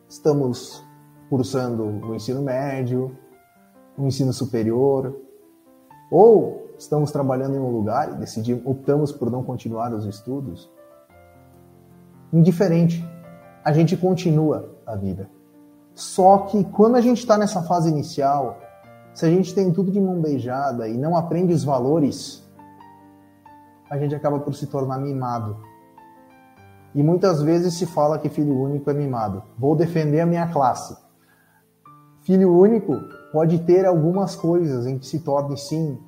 estamos 0.08 0.80
cursando 1.28 1.82
o 2.06 2.14
ensino 2.14 2.40
médio, 2.40 3.18
o 3.98 4.06
ensino 4.06 4.32
superior, 4.32 5.12
ou 6.08 6.70
estamos 6.78 7.10
trabalhando 7.10 7.56
em 7.56 7.58
um 7.58 7.70
lugar 7.70 8.12
e 8.12 8.14
decidimos, 8.14 8.64
optamos 8.64 9.10
por 9.10 9.28
não 9.28 9.42
continuar 9.42 9.92
os 9.92 10.06
estudos. 10.06 10.70
Indiferente, 12.32 13.04
a 13.66 13.72
gente 13.72 13.96
continua 13.96 14.70
a 14.86 14.94
vida. 14.94 15.28
Só 15.92 16.38
que 16.38 16.62
quando 16.66 16.94
a 16.94 17.00
gente 17.00 17.18
está 17.18 17.36
nessa 17.36 17.64
fase 17.64 17.90
inicial, 17.90 18.60
se 19.12 19.26
a 19.26 19.28
gente 19.28 19.52
tem 19.52 19.72
tudo 19.72 19.90
de 19.90 20.00
mão 20.00 20.20
beijada 20.20 20.88
e 20.88 20.96
não 20.96 21.16
aprende 21.16 21.52
os 21.52 21.64
valores, 21.64 22.48
a 23.90 23.98
gente 23.98 24.14
acaba 24.14 24.38
por 24.38 24.54
se 24.54 24.68
tornar 24.68 24.98
mimado. 24.98 25.56
E 26.94 27.02
muitas 27.02 27.42
vezes 27.42 27.74
se 27.74 27.86
fala 27.86 28.20
que 28.20 28.28
filho 28.28 28.56
único 28.56 28.88
é 28.88 28.94
mimado. 28.94 29.42
Vou 29.58 29.74
defender 29.74 30.20
a 30.20 30.26
minha 30.26 30.46
classe. 30.52 30.96
Filho 32.22 32.56
único 32.56 32.94
pode 33.32 33.58
ter 33.64 33.84
algumas 33.84 34.36
coisas 34.36 34.86
em 34.86 34.96
que 34.96 35.06
se 35.08 35.18
torne 35.24 35.56
sim 35.56 35.98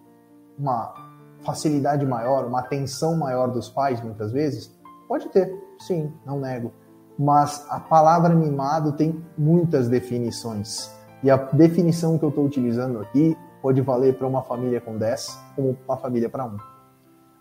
uma 0.56 0.94
facilidade 1.40 2.06
maior, 2.06 2.46
uma 2.46 2.60
atenção 2.60 3.16
maior 3.16 3.48
dos 3.48 3.68
pais, 3.68 4.00
muitas 4.00 4.30
vezes. 4.30 4.72
Pode 5.08 5.28
ter, 5.30 5.52
sim, 5.80 6.12
não 6.24 6.38
nego. 6.38 6.72
Mas 7.18 7.66
a 7.68 7.80
palavra 7.80 8.34
mimado 8.34 8.92
tem 8.92 9.24
muitas 9.36 9.88
definições. 9.88 10.94
E 11.22 11.30
a 11.30 11.36
definição 11.36 12.16
que 12.16 12.24
eu 12.24 12.28
estou 12.28 12.44
utilizando 12.44 13.00
aqui 13.00 13.36
pode 13.60 13.80
valer 13.80 14.16
para 14.16 14.26
uma 14.26 14.42
família 14.42 14.80
com 14.80 14.96
10 14.96 15.38
como 15.56 15.76
uma 15.86 15.96
família 15.96 16.30
para 16.30 16.44
um. 16.44 16.56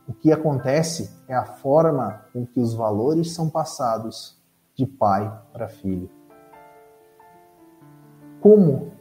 O 0.08 0.14
que 0.14 0.32
acontece 0.32 1.12
é 1.28 1.36
a 1.36 1.46
forma 1.46 2.22
com 2.34 2.46
que 2.46 2.60
os 2.60 2.74
valores 2.74 3.36
são 3.36 3.50
passados 3.50 4.42
de 4.76 4.86
pai 4.86 5.32
para 5.52 5.68
filho. 5.68 6.10
Como 8.40 8.94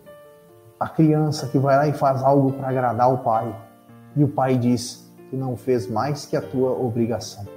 a 0.79 0.89
criança 0.89 1.49
que 1.49 1.59
vai 1.59 1.77
lá 1.77 1.89
e 1.89 1.93
faz 1.93 2.23
algo 2.23 2.53
para 2.53 2.69
agradar 2.69 3.13
o 3.13 3.19
pai 3.19 3.55
e 4.15 4.25
o 4.25 4.29
pai 4.29 4.59
diz: 4.59 5.11
Tu 5.31 5.37
não 5.37 5.57
fez 5.57 5.89
mais 5.89 6.27
que 6.27 6.37
a 6.37 6.43
tua 6.43 6.73
obrigação. 6.73 7.56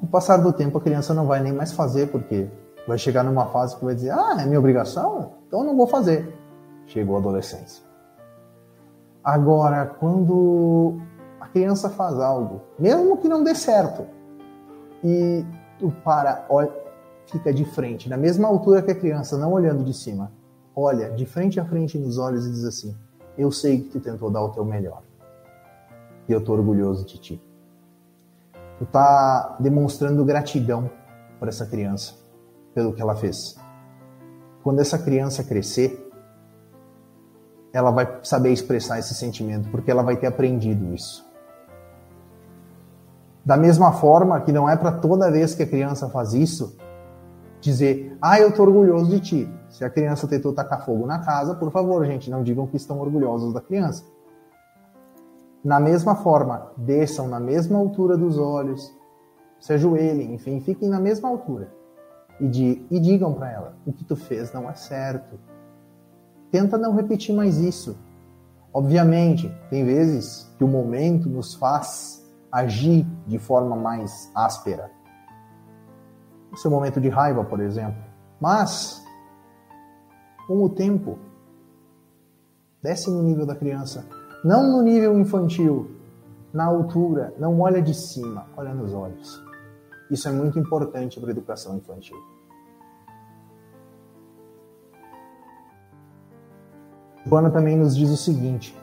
Com 0.00 0.06
o 0.06 0.08
passar 0.08 0.36
do 0.38 0.52
tempo, 0.52 0.78
a 0.78 0.80
criança 0.80 1.12
não 1.12 1.26
vai 1.26 1.40
nem 1.40 1.52
mais 1.52 1.72
fazer 1.72 2.08
porque 2.08 2.48
vai 2.86 2.96
chegar 2.96 3.22
numa 3.24 3.46
fase 3.46 3.76
que 3.76 3.84
vai 3.84 3.94
dizer: 3.94 4.10
ah, 4.10 4.36
é 4.40 4.46
minha 4.46 4.58
obrigação, 4.58 5.32
então 5.46 5.60
eu 5.60 5.66
não 5.66 5.76
vou 5.76 5.86
fazer. 5.86 6.34
Chegou 6.86 7.16
a 7.16 7.18
adolescência. 7.18 7.82
Agora, 9.22 9.84
quando 9.84 10.98
a 11.40 11.46
criança 11.48 11.90
faz 11.90 12.18
algo, 12.18 12.62
mesmo 12.78 13.16
que 13.18 13.28
não 13.28 13.42
dê 13.42 13.54
certo, 13.54 14.06
e 15.04 15.44
tu 15.78 15.92
para, 16.02 16.46
olha, 16.48 16.72
fica 17.26 17.52
de 17.52 17.64
frente, 17.64 18.08
na 18.08 18.16
mesma 18.16 18.48
altura 18.48 18.80
que 18.80 18.90
a 18.90 18.94
criança, 18.94 19.36
não 19.36 19.52
olhando 19.52 19.84
de 19.84 19.92
cima, 19.92 20.32
olha 20.74 21.10
de 21.10 21.26
frente 21.26 21.60
a 21.60 21.64
frente 21.64 21.98
nos 21.98 22.18
olhos 22.18 22.46
e 22.46 22.50
diz 22.50 22.64
assim: 22.64 22.96
Eu 23.36 23.50
sei 23.50 23.80
que 23.80 23.90
tu 23.90 24.00
tentou 24.00 24.30
dar 24.30 24.42
o 24.42 24.50
teu 24.50 24.64
melhor. 24.64 25.02
E 26.28 26.32
eu 26.32 26.42
tô 26.42 26.52
orgulhoso 26.52 27.04
de 27.04 27.18
ti. 27.18 27.47
Tu 28.78 28.86
tá 28.86 29.56
demonstrando 29.58 30.24
gratidão 30.24 30.90
por 31.38 31.48
essa 31.48 31.66
criança 31.66 32.14
pelo 32.74 32.92
que 32.92 33.02
ela 33.02 33.16
fez. 33.16 33.56
Quando 34.62 34.80
essa 34.80 34.98
criança 34.98 35.42
crescer, 35.42 36.08
ela 37.72 37.90
vai 37.90 38.20
saber 38.22 38.52
expressar 38.52 38.98
esse 38.98 39.14
sentimento, 39.14 39.68
porque 39.70 39.90
ela 39.90 40.02
vai 40.02 40.16
ter 40.16 40.26
aprendido 40.26 40.94
isso. 40.94 41.26
Da 43.44 43.56
mesma 43.56 43.92
forma 43.92 44.40
que 44.40 44.52
não 44.52 44.68
é 44.68 44.76
para 44.76 44.92
toda 44.92 45.30
vez 45.30 45.54
que 45.54 45.62
a 45.62 45.66
criança 45.66 46.08
faz 46.10 46.34
isso, 46.34 46.76
dizer, 47.60 48.16
ah, 48.20 48.38
eu 48.38 48.52
tô 48.52 48.62
orgulhoso 48.62 49.10
de 49.10 49.20
ti. 49.20 49.54
Se 49.70 49.84
a 49.84 49.90
criança 49.90 50.28
tentou 50.28 50.52
tacar 50.52 50.84
fogo 50.84 51.06
na 51.06 51.20
casa, 51.20 51.54
por 51.54 51.70
favor, 51.70 52.04
gente, 52.06 52.30
não 52.30 52.42
digam 52.42 52.66
que 52.66 52.76
estão 52.76 53.00
orgulhosos 53.00 53.52
da 53.52 53.60
criança. 53.60 54.04
Na 55.68 55.78
mesma 55.78 56.14
forma, 56.14 56.72
desçam 56.78 57.28
na 57.28 57.38
mesma 57.38 57.78
altura 57.78 58.16
dos 58.16 58.38
olhos, 58.38 58.90
se 59.60 59.74
ajoelhem, 59.74 60.32
enfim, 60.32 60.60
fiquem 60.60 60.88
na 60.88 60.98
mesma 60.98 61.28
altura 61.28 61.70
e, 62.40 62.48
de, 62.48 62.86
e 62.90 62.98
digam 62.98 63.34
para 63.34 63.52
ela: 63.52 63.76
o 63.84 63.92
que 63.92 64.02
tu 64.02 64.16
fez 64.16 64.50
não 64.50 64.70
é 64.70 64.72
certo. 64.72 65.38
Tenta 66.50 66.78
não 66.78 66.94
repetir 66.96 67.34
mais 67.34 67.58
isso. 67.58 67.98
Obviamente, 68.72 69.54
tem 69.68 69.84
vezes 69.84 70.50
que 70.56 70.64
o 70.64 70.68
momento 70.68 71.28
nos 71.28 71.52
faz 71.52 72.26
agir 72.50 73.06
de 73.26 73.38
forma 73.38 73.76
mais 73.76 74.32
áspera. 74.34 74.90
O 76.50 76.56
seu 76.56 76.70
momento 76.70 76.98
de 76.98 77.10
raiva, 77.10 77.44
por 77.44 77.60
exemplo. 77.60 78.02
Mas, 78.40 79.04
com 80.46 80.62
o 80.62 80.70
tempo, 80.70 81.18
desce 82.82 83.10
no 83.10 83.22
nível 83.22 83.44
da 83.44 83.54
criança. 83.54 84.16
Não 84.48 84.66
no 84.66 84.80
nível 84.80 85.20
infantil, 85.20 85.90
na 86.54 86.64
altura. 86.64 87.34
Não 87.38 87.60
olha 87.60 87.82
de 87.82 87.92
cima, 87.92 88.46
olha 88.56 88.72
nos 88.72 88.94
olhos. 88.94 89.44
Isso 90.10 90.26
é 90.26 90.32
muito 90.32 90.58
importante 90.58 91.20
para 91.20 91.28
a 91.28 91.32
educação 91.32 91.76
infantil. 91.76 92.16
Joana 97.26 97.50
também 97.50 97.76
nos 97.76 97.94
diz 97.94 98.08
o 98.08 98.16
seguinte: 98.16 98.74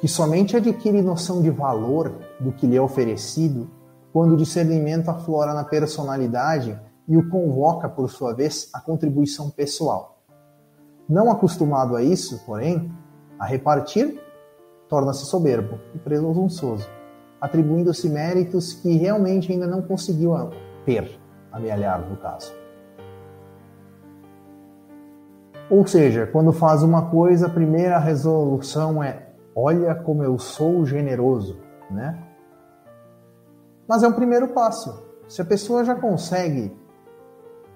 que 0.00 0.08
somente 0.08 0.56
adquire 0.56 1.02
noção 1.02 1.42
de 1.42 1.50
valor 1.50 2.10
do 2.40 2.50
que 2.50 2.66
lhe 2.66 2.74
é 2.74 2.80
oferecido 2.80 3.68
quando 4.10 4.32
o 4.32 4.36
discernimento 4.38 5.10
aflora 5.10 5.52
na 5.52 5.64
personalidade 5.64 6.80
e 7.06 7.14
o 7.14 7.28
convoca, 7.28 7.90
por 7.90 8.08
sua 8.08 8.32
vez, 8.32 8.70
à 8.72 8.80
contribuição 8.80 9.50
pessoal. 9.50 10.22
Não 11.06 11.30
acostumado 11.30 11.94
a 11.94 12.02
isso, 12.02 12.42
porém, 12.46 12.90
a 13.38 13.44
repartir, 13.44 14.18
torna-se 14.88 15.26
soberbo 15.26 15.78
e 15.94 15.98
presunçoso 15.98 16.88
atribuindo-se 17.40 18.08
méritos 18.08 18.72
que 18.72 18.96
realmente 18.96 19.52
ainda 19.52 19.66
não 19.66 19.82
conseguiu 19.82 20.32
ter, 20.84 21.18
amealhar 21.52 22.00
no 22.08 22.16
caso. 22.16 22.52
Ou 25.70 25.86
seja, 25.86 26.26
quando 26.26 26.52
faz 26.52 26.82
uma 26.82 27.10
coisa, 27.10 27.46
a 27.46 27.50
primeira 27.50 27.98
resolução 27.98 29.02
é: 29.02 29.28
olha 29.54 29.94
como 29.94 30.22
eu 30.22 30.38
sou 30.38 30.84
generoso, 30.84 31.58
né? 31.90 32.18
Mas 33.86 34.02
é 34.02 34.08
um 34.08 34.12
primeiro 34.12 34.48
passo. 34.48 35.06
Se 35.28 35.42
a 35.42 35.44
pessoa 35.44 35.84
já 35.84 35.94
consegue 35.94 36.74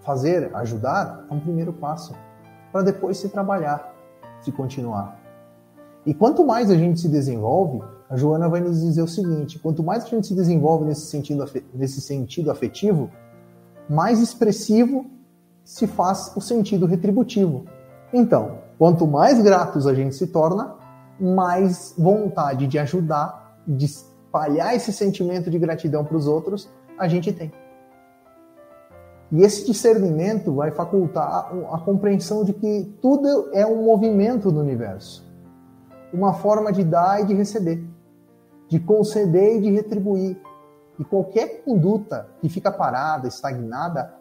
fazer, 0.01 0.55
ajudar, 0.57 1.27
é 1.31 1.35
um 1.35 1.41
primeiro 1.41 1.73
passo 1.73 2.15
para 2.73 2.83
depois 2.83 3.19
se 3.19 3.29
trabalhar, 3.29 3.95
se 4.41 4.51
continuar. 4.51 5.22
E 6.05 6.13
quanto 6.13 6.45
mais 6.45 6.71
a 6.71 6.77
gente 6.77 7.01
se 7.01 7.09
desenvolve, 7.09 7.81
a 8.09 8.17
Joana 8.17 8.49
vai 8.49 8.61
nos 8.61 8.81
dizer 8.81 9.03
o 9.03 9.09
seguinte: 9.09 9.59
quanto 9.59 9.83
mais 9.83 10.05
a 10.05 10.09
gente 10.09 10.27
se 10.27 10.35
desenvolve 10.35 10.85
nesse 10.85 11.07
sentido, 11.07 11.45
nesse 11.73 12.01
sentido 12.01 12.51
afetivo, 12.51 13.11
mais 13.89 14.21
expressivo 14.21 15.07
se 15.65 15.87
faz 15.87 16.33
o 16.37 16.41
sentido 16.41 16.87
retributivo. 16.87 17.65
Então, 18.13 18.59
quanto 18.79 19.07
mais 19.07 19.41
gratos 19.41 19.87
a 19.87 19.95
gente 19.95 20.15
se 20.15 20.27
torna, 20.27 20.75
mais 21.21 21.95
vontade 21.97 22.67
de 22.67 22.79
ajudar, 22.79 23.57
de 23.67 23.87
espalhar 23.87 24.75
esse 24.75 24.93
sentimento 24.93 25.51
de 25.51 25.59
gratidão 25.59 26.05
para 26.05 26.17
os 26.17 26.27
outros, 26.27 26.69
a 26.99 27.07
gente 27.07 27.33
tem. 27.33 27.53
E 29.31 29.43
esse 29.43 29.65
discernimento 29.65 30.53
vai 30.55 30.71
facultar 30.71 31.51
a 31.73 31.79
compreensão 31.79 32.45
de 32.45 32.53
que 32.53 32.95
tudo 33.01 33.49
é 33.55 33.65
um 33.67 33.83
movimento 33.83 34.53
no 34.53 34.61
universo, 34.61 35.25
uma 36.13 36.35
forma 36.35 36.73
de 36.73 36.85
dar 36.85 37.23
e 37.23 37.27
de 37.27 37.35
receber 37.35 37.83
de 38.73 38.81
conceder 38.81 39.59
e 39.59 39.61
de 39.61 39.71
retribuir. 39.71 40.41
E 40.99 41.05
qualquer 41.05 41.63
conduta 41.63 42.27
que 42.41 42.49
fica 42.49 42.73
parada, 42.73 43.29
estagnada, 43.29 44.15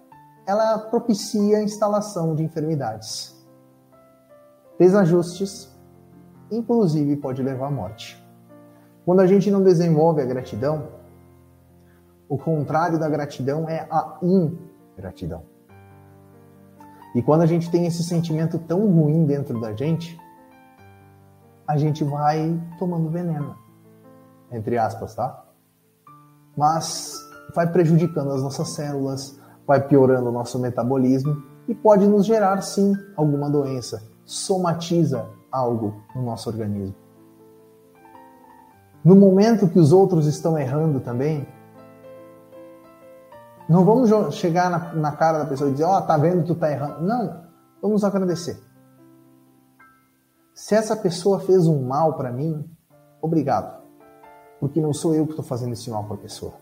ela 0.46 0.78
propicia 0.78 1.58
a 1.58 1.64
instalação 1.64 2.36
de 2.36 2.44
enfermidades. 2.44 3.34
Desajustes, 4.78 5.74
inclusive, 6.52 7.16
pode 7.16 7.42
levar 7.42 7.68
à 7.68 7.72
morte. 7.72 8.22
Quando 9.06 9.22
a 9.22 9.26
gente 9.26 9.50
não 9.50 9.64
desenvolve 9.64 10.22
a 10.22 10.26
gratidão, 10.26 10.90
o 12.28 12.38
contrário 12.38 13.00
da 13.00 13.08
gratidão 13.08 13.70
é 13.70 13.88
a 13.90 14.18
ingratidão. 14.22 15.44
E 17.16 17.22
quando 17.22 17.44
a 17.44 17.46
gente 17.46 17.72
tem 17.72 17.86
esse 17.86 18.04
sentimento 18.04 18.60
tão 18.60 18.86
ruim 18.92 19.26
dentro 19.26 19.62
da 19.62 19.74
gente, 19.74 20.20
a 21.72 21.78
gente 21.78 22.04
vai 22.04 22.62
tomando 22.78 23.10
veneno, 23.10 23.56
entre 24.52 24.78
aspas, 24.78 25.16
tá? 25.16 25.46
Mas 26.58 27.14
vai 27.56 27.66
prejudicando 27.72 28.32
as 28.32 28.44
nossas 28.44 28.74
células, 28.74 29.40
vai 29.66 29.82
piorando 29.88 30.28
o 30.28 30.32
nosso 30.34 30.60
metabolismo 30.60 31.42
e 31.70 31.74
pode 31.74 32.06
nos 32.08 32.26
gerar 32.26 32.62
sim 32.62 32.94
alguma 33.16 33.50
doença, 33.50 34.04
somatiza 34.26 35.30
algo 35.50 36.04
no 36.14 36.22
nosso 36.24 36.50
organismo. 36.50 36.94
No 39.02 39.16
momento 39.16 39.70
que 39.70 39.80
os 39.80 39.94
outros 39.94 40.28
estão 40.28 40.60
errando 40.60 41.00
também, 41.00 41.48
não 43.70 43.86
vamos 43.86 44.12
chegar 44.36 44.70
na, 44.70 44.94
na 44.94 45.12
cara 45.14 45.40
da 45.40 45.46
pessoa 45.46 45.70
e 45.70 45.72
dizer, 45.72 45.86
ó, 45.86 46.00
oh, 46.00 46.02
tá 46.02 46.18
vendo, 46.18 46.46
tu 46.46 46.54
tá 46.54 46.70
errando. 46.70 47.02
Não, 47.02 47.46
vamos 47.82 48.04
agradecer. 48.04 48.62
Se 50.62 50.76
essa 50.76 50.96
pessoa 50.96 51.40
fez 51.40 51.66
um 51.66 51.82
mal 51.82 52.14
para 52.14 52.32
mim, 52.32 52.64
obrigado. 53.20 53.82
Porque 54.60 54.80
não 54.80 54.94
sou 54.94 55.16
eu 55.16 55.26
que 55.26 55.32
estou 55.32 55.44
fazendo 55.44 55.74
esse 55.74 55.90
mal 55.90 56.04
para 56.04 56.14
a 56.14 56.20
pessoa. 56.20 56.54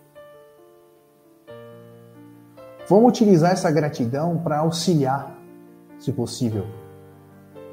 Vamos 2.88 3.10
utilizar 3.10 3.52
essa 3.52 3.70
gratidão 3.70 4.38
para 4.38 4.60
auxiliar, 4.60 5.38
se 6.00 6.14
possível, 6.14 6.66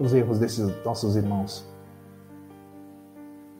os 0.00 0.12
erros 0.12 0.40
desses 0.40 0.66
nossos 0.84 1.14
irmãos. 1.14 1.64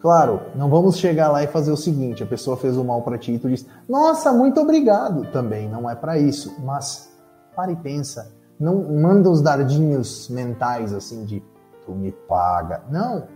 Claro, 0.00 0.40
não 0.56 0.68
vamos 0.68 0.98
chegar 0.98 1.30
lá 1.30 1.44
e 1.44 1.46
fazer 1.46 1.70
o 1.70 1.76
seguinte: 1.76 2.24
a 2.24 2.26
pessoa 2.26 2.56
fez 2.56 2.76
o 2.76 2.82
mal 2.82 3.00
para 3.02 3.16
ti 3.16 3.30
e 3.30 3.38
tu 3.38 3.48
diz, 3.48 3.64
nossa, 3.88 4.32
muito 4.32 4.60
obrigado. 4.60 5.30
Também 5.30 5.68
não 5.68 5.88
é 5.88 5.94
para 5.94 6.18
isso. 6.18 6.52
Mas 6.64 7.16
para 7.54 7.70
e 7.70 7.76
pensa. 7.76 8.34
Não 8.58 8.92
manda 8.92 9.30
os 9.30 9.40
dardinhos 9.40 10.28
mentais 10.28 10.92
assim 10.92 11.24
de 11.24 11.40
tu 11.86 11.92
me 11.92 12.12
paga. 12.12 12.82
Não. 12.90 13.28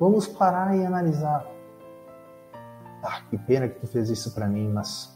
Vamos 0.00 0.26
parar 0.26 0.74
e 0.76 0.86
analisar. 0.86 1.44
Ah, 3.02 3.20
que 3.28 3.36
pena 3.36 3.68
que 3.68 3.80
tu 3.80 3.86
fez 3.86 4.08
isso 4.08 4.34
para 4.34 4.46
mim, 4.46 4.70
mas 4.72 5.14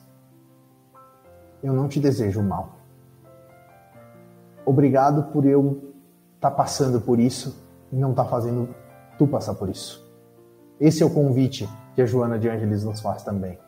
eu 1.62 1.72
não 1.72 1.88
te 1.88 1.98
desejo 1.98 2.42
mal. 2.42 2.76
Obrigado 4.66 5.32
por 5.32 5.46
eu 5.46 5.94
estar 6.34 6.50
tá 6.50 6.56
passando 6.56 7.00
por 7.00 7.18
isso 7.18 7.64
e 7.90 7.96
não 7.96 8.10
estar 8.10 8.24
tá 8.24 8.30
fazendo 8.30 8.74
tu 9.16 9.26
passar 9.26 9.54
por 9.54 9.70
isso. 9.70 10.06
Esse 10.78 11.02
é 11.02 11.06
o 11.06 11.10
convite 11.10 11.68
que 11.94 12.02
a 12.02 12.06
Joana 12.06 12.38
de 12.38 12.48
Ângeles 12.48 12.84
nos 12.84 13.00
faz 13.00 13.22
também. 13.22 13.58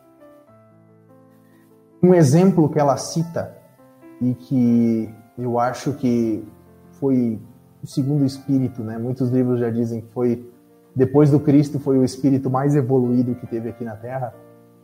Um 2.03 2.14
exemplo 2.14 2.68
que 2.68 2.79
ela 2.79 2.96
cita 2.96 3.57
e 4.20 4.35
que 4.35 5.12
eu 5.37 5.59
acho 5.59 5.94
que 5.94 6.46
foi 6.92 7.40
o 7.83 7.87
segundo 7.87 8.25
espírito, 8.25 8.83
né? 8.83 8.99
Muitos 8.99 9.31
livros 9.31 9.61
já 9.61 9.71
dizem 9.71 10.01
que 10.01 10.09
foi 10.09 10.51
depois 10.95 11.31
do 11.31 11.38
Cristo 11.38 11.79
foi 11.79 11.99
o 11.99 12.05
espírito 12.05 12.51
mais 12.51 12.75
evoluído 12.75 13.35
que 13.35 13.47
teve 13.47 13.69
aqui 13.69 13.85
na 13.85 13.95
Terra, 13.95 14.35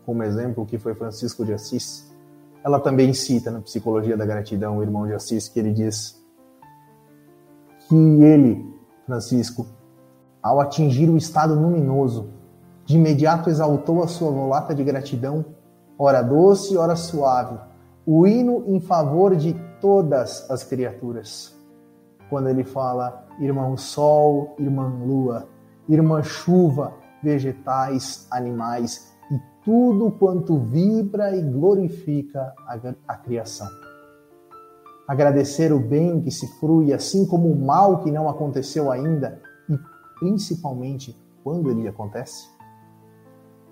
como 0.04 0.22
exemplo 0.22 0.64
que 0.64 0.78
foi 0.78 0.94
Francisco 0.94 1.44
de 1.44 1.52
Assis. 1.52 2.14
Ela 2.64 2.78
também 2.80 3.12
cita 3.12 3.50
na 3.50 3.60
Psicologia 3.60 4.16
da 4.16 4.24
Gratidão 4.24 4.78
o 4.78 4.82
irmão 4.82 5.06
de 5.06 5.14
Assis 5.14 5.48
que 5.48 5.58
ele 5.58 5.72
diz 5.72 6.22
que 7.88 7.94
ele, 7.94 8.64
Francisco, 9.04 9.66
ao 10.42 10.60
atingir 10.60 11.08
o 11.08 11.16
estado 11.16 11.54
luminoso, 11.54 12.30
de 12.84 12.96
imediato 12.96 13.50
exaltou 13.50 14.02
a 14.02 14.08
sua 14.08 14.30
volata 14.30 14.74
de 14.74 14.84
gratidão, 14.84 15.44
ora 15.98 16.22
doce, 16.22 16.76
ora 16.76 16.94
suave, 16.94 17.58
o 18.04 18.26
hino 18.26 18.62
em 18.68 18.80
favor 18.80 19.34
de 19.34 19.54
todas 19.80 20.48
as 20.48 20.62
criaturas 20.62 21.55
quando 22.28 22.48
ele 22.48 22.64
fala 22.64 23.26
irmão 23.38 23.76
sol, 23.76 24.54
irmã 24.58 24.88
lua, 24.88 25.48
irmã 25.88 26.22
chuva, 26.22 26.94
vegetais, 27.22 28.26
animais 28.30 29.12
e 29.30 29.40
tudo 29.64 30.10
quanto 30.10 30.58
vibra 30.58 31.36
e 31.36 31.42
glorifica 31.42 32.54
a, 32.66 32.78
a 33.08 33.16
criação. 33.16 33.68
Agradecer 35.06 35.72
o 35.72 35.78
bem 35.78 36.20
que 36.20 36.30
se 36.30 36.46
frui, 36.58 36.92
assim 36.92 37.26
como 37.26 37.50
o 37.50 37.64
mal 37.64 38.02
que 38.02 38.10
não 38.10 38.28
aconteceu 38.28 38.90
ainda 38.90 39.40
e 39.68 39.78
principalmente 40.18 41.16
quando 41.44 41.70
ele 41.70 41.86
acontece. 41.86 42.48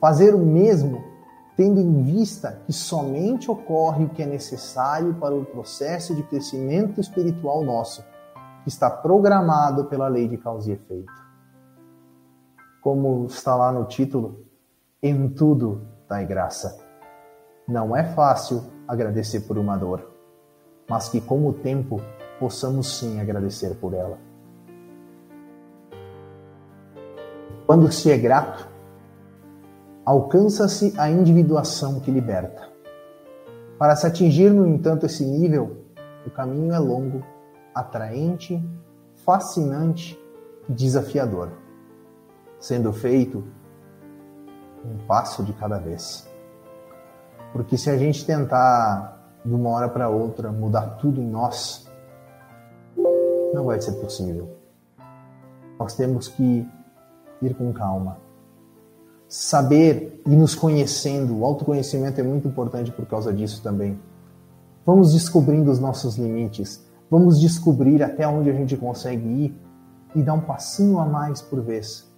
Fazer 0.00 0.34
o 0.34 0.38
mesmo 0.38 1.02
tendo 1.56 1.80
em 1.80 2.02
vista 2.02 2.60
que 2.66 2.72
somente 2.72 3.50
ocorre 3.50 4.04
o 4.04 4.08
que 4.08 4.22
é 4.22 4.26
necessário 4.26 5.14
para 5.14 5.34
o 5.34 5.44
processo 5.44 6.14
de 6.14 6.22
crescimento 6.24 7.00
espiritual 7.00 7.64
nosso 7.64 8.04
está 8.66 8.90
programado 8.90 9.84
pela 9.86 10.08
lei 10.08 10.28
de 10.28 10.36
causa 10.38 10.70
e 10.70 10.74
efeito. 10.74 11.12
Como 12.82 13.26
está 13.26 13.54
lá 13.54 13.72
no 13.72 13.84
título, 13.84 14.44
em 15.02 15.28
tudo 15.28 15.86
dai 16.08 16.26
graça. 16.26 16.78
Não 17.66 17.96
é 17.96 18.04
fácil 18.04 18.62
agradecer 18.86 19.40
por 19.40 19.58
uma 19.58 19.76
dor, 19.76 20.10
mas 20.88 21.08
que 21.08 21.20
com 21.20 21.46
o 21.46 21.52
tempo 21.52 22.00
possamos 22.38 22.98
sim 22.98 23.20
agradecer 23.20 23.74
por 23.76 23.94
ela. 23.94 24.18
Quando 27.66 27.90
se 27.90 28.10
é 28.10 28.18
grato, 28.18 28.68
alcança-se 30.04 30.92
a 30.98 31.08
individuação 31.08 32.00
que 32.00 32.10
liberta. 32.10 32.68
Para 33.78 33.96
se 33.96 34.06
atingir, 34.06 34.50
no 34.50 34.66
entanto, 34.66 35.06
esse 35.06 35.24
nível, 35.24 35.84
o 36.26 36.30
caminho 36.30 36.74
é 36.74 36.78
longo 36.78 37.33
atraente, 37.74 38.62
fascinante 39.24 40.18
desafiador, 40.68 41.50
sendo 42.58 42.92
feito 42.92 43.44
um 44.84 44.98
passo 45.06 45.42
de 45.42 45.52
cada 45.52 45.78
vez. 45.78 46.28
Porque 47.52 47.76
se 47.76 47.90
a 47.90 47.96
gente 47.96 48.24
tentar 48.24 49.14
de 49.44 49.54
uma 49.54 49.70
hora 49.70 49.88
para 49.88 50.08
outra 50.08 50.50
mudar 50.50 50.96
tudo 50.96 51.20
em 51.20 51.26
nós, 51.26 51.88
não 53.52 53.64
vai 53.64 53.80
ser 53.80 53.92
possível. 53.92 54.56
Nós 55.78 55.94
temos 55.94 56.28
que 56.28 56.66
ir 57.42 57.54
com 57.54 57.72
calma. 57.72 58.18
Saber 59.28 60.22
e 60.26 60.30
nos 60.30 60.54
conhecendo, 60.54 61.38
o 61.38 61.44
autoconhecimento 61.44 62.20
é 62.20 62.24
muito 62.24 62.46
importante 62.48 62.90
por 62.90 63.06
causa 63.06 63.32
disso 63.32 63.62
também. 63.62 63.98
Vamos 64.84 65.12
descobrindo 65.12 65.70
os 65.70 65.78
nossos 65.78 66.16
limites, 66.16 66.84
Vamos 67.14 67.40
descobrir 67.40 68.02
até 68.02 68.26
onde 68.26 68.50
a 68.50 68.52
gente 68.52 68.76
consegue 68.76 69.24
ir 69.24 69.62
e 70.16 70.20
dar 70.20 70.34
um 70.34 70.40
passinho 70.40 70.98
a 70.98 71.06
mais 71.06 71.40
por 71.40 71.60
vez. 71.60 72.12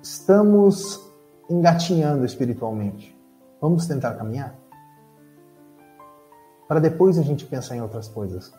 Estamos 0.00 1.04
engatinhando 1.50 2.24
espiritualmente. 2.24 3.12
Vamos 3.60 3.88
tentar 3.88 4.14
caminhar? 4.14 4.54
Para 6.68 6.78
depois 6.78 7.18
a 7.18 7.22
gente 7.22 7.44
pensar 7.44 7.74
em 7.74 7.82
outras 7.82 8.06
coisas. 8.06 8.52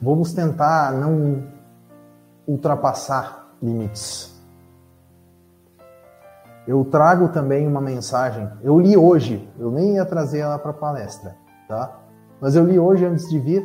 Vamos 0.00 0.32
tentar 0.32 0.92
não 0.92 1.42
ultrapassar 2.46 3.56
limites. 3.60 4.40
Eu 6.64 6.84
trago 6.84 7.30
também 7.30 7.66
uma 7.66 7.80
mensagem. 7.80 8.48
Eu 8.62 8.78
li 8.78 8.96
hoje, 8.96 9.52
eu 9.58 9.72
nem 9.72 9.96
ia 9.96 10.06
trazer 10.06 10.38
ela 10.38 10.60
para 10.60 10.70
a 10.70 10.74
palestra 10.74 11.42
tá? 11.68 12.00
Mas 12.40 12.56
eu 12.56 12.64
li 12.64 12.78
hoje 12.78 13.04
antes 13.04 13.28
de 13.28 13.38
vir 13.38 13.64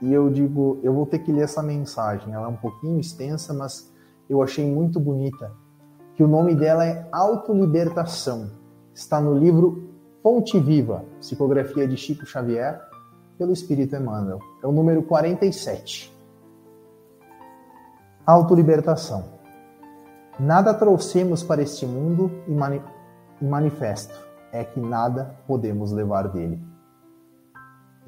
e 0.00 0.12
eu 0.12 0.30
digo, 0.30 0.78
eu 0.82 0.94
vou 0.94 1.06
ter 1.06 1.18
que 1.18 1.32
ler 1.32 1.42
essa 1.42 1.62
mensagem. 1.62 2.32
Ela 2.32 2.46
é 2.46 2.48
um 2.48 2.56
pouquinho 2.56 2.98
extensa, 2.98 3.52
mas 3.52 3.92
eu 4.28 4.42
achei 4.42 4.64
muito 4.64 4.98
bonita. 4.98 5.52
Que 6.14 6.22
o 6.22 6.28
nome 6.28 6.54
dela 6.54 6.84
é 6.86 7.06
Autolibertação. 7.12 8.50
Está 8.94 9.20
no 9.20 9.34
livro 9.34 9.90
Fonte 10.22 10.58
Viva, 10.58 11.04
psicografia 11.18 11.86
de 11.88 11.96
Chico 11.96 12.26
Xavier, 12.26 12.80
pelo 13.38 13.52
Espírito 13.52 13.96
Emmanuel. 13.96 14.38
É 14.62 14.66
o 14.66 14.72
número 14.72 15.02
47. 15.02 16.14
Autolibertação. 18.26 19.24
Nada 20.38 20.72
trouxemos 20.72 21.42
para 21.42 21.62
este 21.62 21.84
mundo 21.84 22.30
e, 22.46 22.52
mani 22.52 22.82
e 23.40 23.44
manifesto 23.44 24.14
é 24.52 24.64
que 24.64 24.80
nada 24.80 25.36
podemos 25.46 25.92
levar 25.92 26.28
dele. 26.28 26.69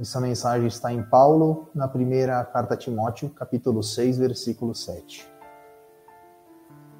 Essa 0.02 0.20
mensagem 0.20 0.66
está 0.66 0.92
em 0.92 1.00
Paulo, 1.00 1.68
na 1.72 1.86
primeira 1.86 2.44
carta 2.44 2.74
a 2.74 2.76
Timóteo, 2.76 3.30
capítulo 3.30 3.84
6, 3.84 4.18
versículo 4.18 4.74
7. 4.74 5.30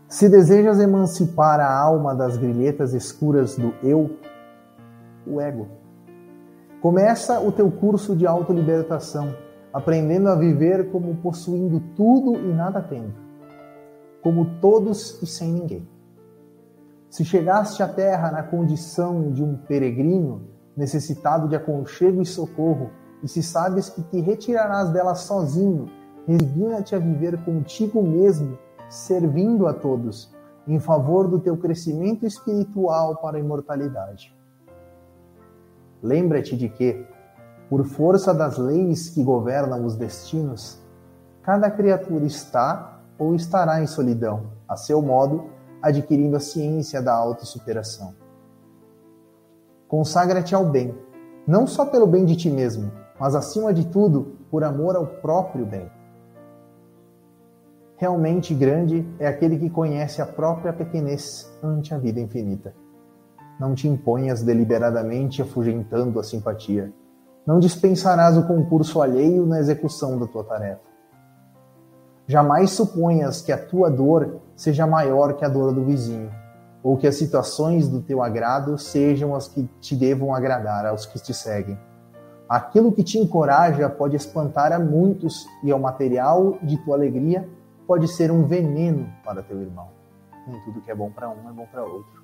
Se 0.06 0.28
desejas 0.28 0.78
emancipar 0.78 1.58
a 1.58 1.76
alma 1.76 2.14
das 2.14 2.36
grilhetas 2.36 2.94
escuras 2.94 3.56
do 3.56 3.74
eu, 3.82 4.18
o 5.26 5.40
ego, 5.40 5.66
começa 6.80 7.40
o 7.40 7.50
teu 7.50 7.72
curso 7.72 8.14
de 8.14 8.24
autolibertação, 8.24 9.34
aprendendo 9.72 10.28
a 10.28 10.36
viver 10.36 10.92
como 10.92 11.16
possuindo 11.16 11.80
tudo 11.96 12.36
e 12.36 12.54
nada 12.54 12.80
tendo, 12.80 13.14
como 14.22 14.60
todos 14.60 15.20
e 15.20 15.26
sem 15.26 15.52
ninguém. 15.52 15.88
Se 17.10 17.24
chegaste 17.24 17.82
à 17.82 17.88
terra 17.88 18.30
na 18.30 18.44
condição 18.44 19.32
de 19.32 19.42
um 19.42 19.56
peregrino, 19.56 20.51
necessitado 20.76 21.48
de 21.48 21.56
aconchego 21.56 22.22
e 22.22 22.26
socorro, 22.26 22.90
e 23.22 23.28
se 23.28 23.42
sabes 23.42 23.88
que 23.88 24.02
te 24.02 24.20
retirarás 24.20 24.90
dela 24.90 25.14
sozinho, 25.14 25.86
resigna-te 26.26 26.94
a 26.94 26.98
viver 26.98 27.42
contigo 27.44 28.02
mesmo 28.02 28.58
servindo 28.88 29.66
a 29.66 29.72
todos, 29.72 30.30
em 30.66 30.78
favor 30.78 31.26
do 31.26 31.40
teu 31.40 31.56
crescimento 31.56 32.26
espiritual 32.26 33.16
para 33.16 33.36
a 33.38 33.40
imortalidade. 33.40 34.36
Lembra-te 36.02 36.56
de 36.56 36.68
que, 36.68 37.06
por 37.70 37.84
força 37.86 38.34
das 38.34 38.58
leis 38.58 39.08
que 39.08 39.22
governam 39.22 39.84
os 39.84 39.96
destinos, 39.96 40.78
cada 41.42 41.70
criatura 41.70 42.26
está 42.26 43.00
ou 43.18 43.34
estará 43.34 43.80
em 43.82 43.86
solidão, 43.86 44.52
a 44.68 44.76
seu 44.76 45.00
modo, 45.00 45.46
adquirindo 45.80 46.36
a 46.36 46.40
ciência 46.40 47.00
da 47.00 47.14
autossuperação. 47.14 48.21
Consagra-te 49.92 50.54
ao 50.54 50.64
bem, 50.64 50.94
não 51.46 51.66
só 51.66 51.84
pelo 51.84 52.06
bem 52.06 52.24
de 52.24 52.34
ti 52.34 52.48
mesmo, 52.48 52.90
mas 53.20 53.34
acima 53.34 53.74
de 53.74 53.86
tudo, 53.88 54.38
por 54.50 54.64
amor 54.64 54.96
ao 54.96 55.06
próprio 55.06 55.66
bem. 55.66 55.86
Realmente 57.98 58.54
grande 58.54 59.06
é 59.18 59.26
aquele 59.26 59.58
que 59.58 59.68
conhece 59.68 60.22
a 60.22 60.24
própria 60.24 60.72
pequenez 60.72 61.46
ante 61.62 61.92
a 61.92 61.98
vida 61.98 62.18
infinita. 62.18 62.74
Não 63.60 63.74
te 63.74 63.86
imponhas 63.86 64.42
deliberadamente 64.42 65.42
afugentando 65.42 66.18
a 66.18 66.24
simpatia. 66.24 66.90
Não 67.46 67.58
dispensarás 67.58 68.38
o 68.38 68.46
concurso 68.46 69.02
alheio 69.02 69.44
na 69.44 69.60
execução 69.60 70.18
da 70.18 70.26
tua 70.26 70.42
tarefa. 70.42 70.80
Jamais 72.26 72.70
suponhas 72.70 73.42
que 73.42 73.52
a 73.52 73.58
tua 73.58 73.90
dor 73.90 74.40
seja 74.56 74.86
maior 74.86 75.34
que 75.34 75.44
a 75.44 75.50
dor 75.50 75.70
do 75.70 75.84
vizinho, 75.84 76.30
ou 76.82 76.96
que 76.96 77.06
as 77.06 77.16
situações 77.16 77.88
do 77.88 78.00
teu 78.00 78.22
agrado 78.22 78.76
sejam 78.76 79.34
as 79.34 79.46
que 79.46 79.68
te 79.80 79.94
devam 79.94 80.34
agradar 80.34 80.84
aos 80.84 81.06
que 81.06 81.18
te 81.18 81.32
seguem. 81.32 81.78
Aquilo 82.48 82.92
que 82.92 83.04
te 83.04 83.18
encoraja 83.18 83.88
pode 83.88 84.16
espantar 84.16 84.72
a 84.72 84.78
muitos 84.78 85.46
e 85.62 85.70
ao 85.70 85.78
material 85.78 86.58
de 86.62 86.76
tua 86.84 86.96
alegria 86.96 87.48
pode 87.86 88.08
ser 88.08 88.30
um 88.30 88.44
veneno 88.44 89.08
para 89.24 89.42
teu 89.42 89.60
irmão. 89.60 89.88
Nem 90.46 90.60
tudo 90.64 90.80
que 90.80 90.90
é 90.90 90.94
bom 90.94 91.10
para 91.10 91.30
um 91.30 91.48
é 91.48 91.52
bom 91.52 91.66
para 91.70 91.84
outro. 91.84 92.22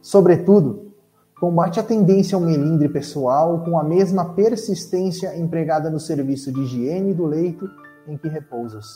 Sobretudo, 0.00 0.92
combate 1.40 1.80
a 1.80 1.82
tendência 1.82 2.36
ao 2.36 2.40
melindre 2.40 2.88
pessoal 2.88 3.60
com 3.64 3.78
a 3.78 3.84
mesma 3.84 4.32
persistência 4.34 5.36
empregada 5.36 5.90
no 5.90 5.98
serviço 5.98 6.52
de 6.52 6.60
higiene 6.60 7.12
do 7.12 7.26
leito 7.26 7.68
em 8.06 8.16
que 8.16 8.28
repousas. 8.28 8.86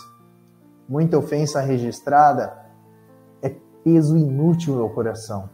Muita 0.89 1.19
ofensa 1.19 1.61
registrada 1.61 2.70
peso 3.85 4.17
inútil 4.17 4.77
no 4.77 4.91
coração. 4.91 5.49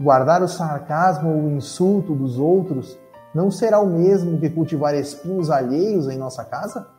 Guardar 0.00 0.42
o 0.42 0.48
sarcasmo 0.48 1.30
ou 1.30 1.42
o 1.44 1.50
insulto 1.50 2.14
dos 2.14 2.38
outros 2.38 2.98
não 3.34 3.50
será 3.50 3.80
o 3.80 3.86
mesmo 3.86 4.38
que 4.38 4.48
cultivar 4.48 4.94
espinhos 4.94 5.50
alheios 5.50 6.08
em 6.08 6.16
nossa 6.16 6.44
casa? 6.44 6.98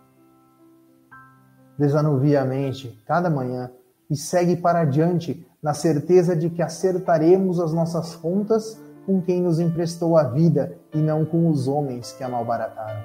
desanuvia 1.79 2.41
a 2.41 2.45
mente 2.45 3.01
cada 3.07 3.29
manhã 3.29 3.71
e 4.09 4.17
segue 4.17 4.57
para 4.57 4.81
adiante 4.81 5.47
na 5.63 5.73
certeza 5.73 6.35
de 6.35 6.49
que 6.49 6.61
acertaremos 6.61 7.57
as 7.57 7.71
nossas 7.71 8.15
contas 8.17 8.77
com 9.05 9.21
quem 9.21 9.41
nos 9.41 9.61
emprestou 9.61 10.17
a 10.17 10.23
vida 10.23 10.77
e 10.93 10.97
não 10.97 11.23
com 11.23 11.47
os 11.47 11.69
homens 11.69 12.11
que 12.11 12.23
a 12.23 12.27
malbarataram. 12.27 13.01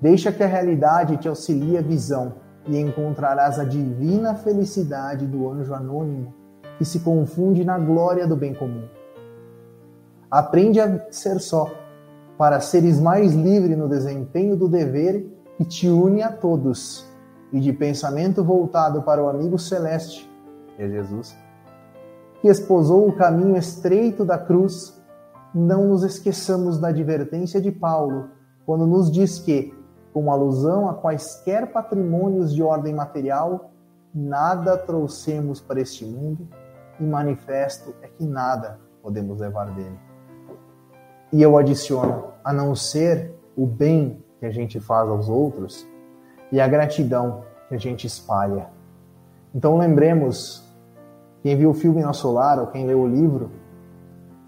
Deixa 0.00 0.32
que 0.32 0.42
a 0.42 0.46
realidade 0.46 1.18
te 1.18 1.28
auxilie 1.28 1.76
a 1.76 1.82
visão 1.82 2.32
e 2.66 2.78
encontrarás 2.78 3.58
a 3.58 3.64
divina 3.64 4.34
felicidade 4.34 5.26
do 5.26 5.50
anjo 5.50 5.74
anônimo 5.74 6.34
que 6.78 6.84
se 6.84 7.00
confunde 7.00 7.64
na 7.64 7.78
glória 7.78 8.26
do 8.26 8.36
bem 8.36 8.54
comum. 8.54 8.84
Aprende 10.30 10.80
a 10.80 11.06
ser 11.10 11.38
só, 11.40 11.70
para 12.36 12.60
seres 12.60 13.00
mais 13.00 13.32
livre 13.32 13.76
no 13.76 13.88
desempenho 13.88 14.56
do 14.56 14.68
dever 14.68 15.26
que 15.56 15.64
te 15.64 15.88
une 15.88 16.22
a 16.22 16.32
todos 16.32 17.06
e 17.52 17.60
de 17.60 17.72
pensamento 17.72 18.42
voltado 18.42 19.02
para 19.02 19.22
o 19.22 19.28
amigo 19.28 19.58
celeste, 19.58 20.28
é 20.76 20.88
Jesus, 20.88 21.36
que 22.40 22.48
esposou 22.48 23.08
o 23.08 23.12
caminho 23.12 23.56
estreito 23.56 24.24
da 24.24 24.36
cruz, 24.36 25.00
não 25.54 25.86
nos 25.86 26.02
esqueçamos 26.02 26.78
da 26.78 26.88
advertência 26.88 27.60
de 27.60 27.70
Paulo 27.70 28.28
quando 28.66 28.86
nos 28.86 29.10
diz 29.10 29.38
que, 29.38 29.72
com 30.14 30.30
alusão 30.30 30.88
a 30.88 30.94
quaisquer 30.94 31.72
patrimônios 31.72 32.54
de 32.54 32.62
ordem 32.62 32.94
material, 32.94 33.72
nada 34.14 34.78
trouxemos 34.78 35.60
para 35.60 35.80
este 35.80 36.04
mundo 36.04 36.46
e 37.00 37.02
manifesto 37.02 37.92
é 38.00 38.06
que 38.06 38.24
nada 38.24 38.78
podemos 39.02 39.40
levar 39.40 39.72
dele. 39.72 39.98
E 41.32 41.42
eu 41.42 41.58
adiciono, 41.58 42.28
a 42.44 42.52
não 42.52 42.76
ser 42.76 43.34
o 43.56 43.66
bem 43.66 44.22
que 44.38 44.46
a 44.46 44.50
gente 44.52 44.78
faz 44.78 45.08
aos 45.08 45.28
outros, 45.28 45.84
e 46.52 46.60
a 46.60 46.68
gratidão 46.68 47.42
que 47.68 47.74
a 47.74 47.78
gente 47.78 48.06
espalha. 48.06 48.68
Então 49.52 49.76
lembremos, 49.76 50.62
quem 51.42 51.56
viu 51.56 51.70
o 51.70 51.74
filme 51.74 52.02
Nosso 52.02 52.30
Lar 52.30 52.60
ou 52.60 52.68
quem 52.68 52.86
leu 52.86 53.00
o 53.00 53.08
livro, 53.08 53.50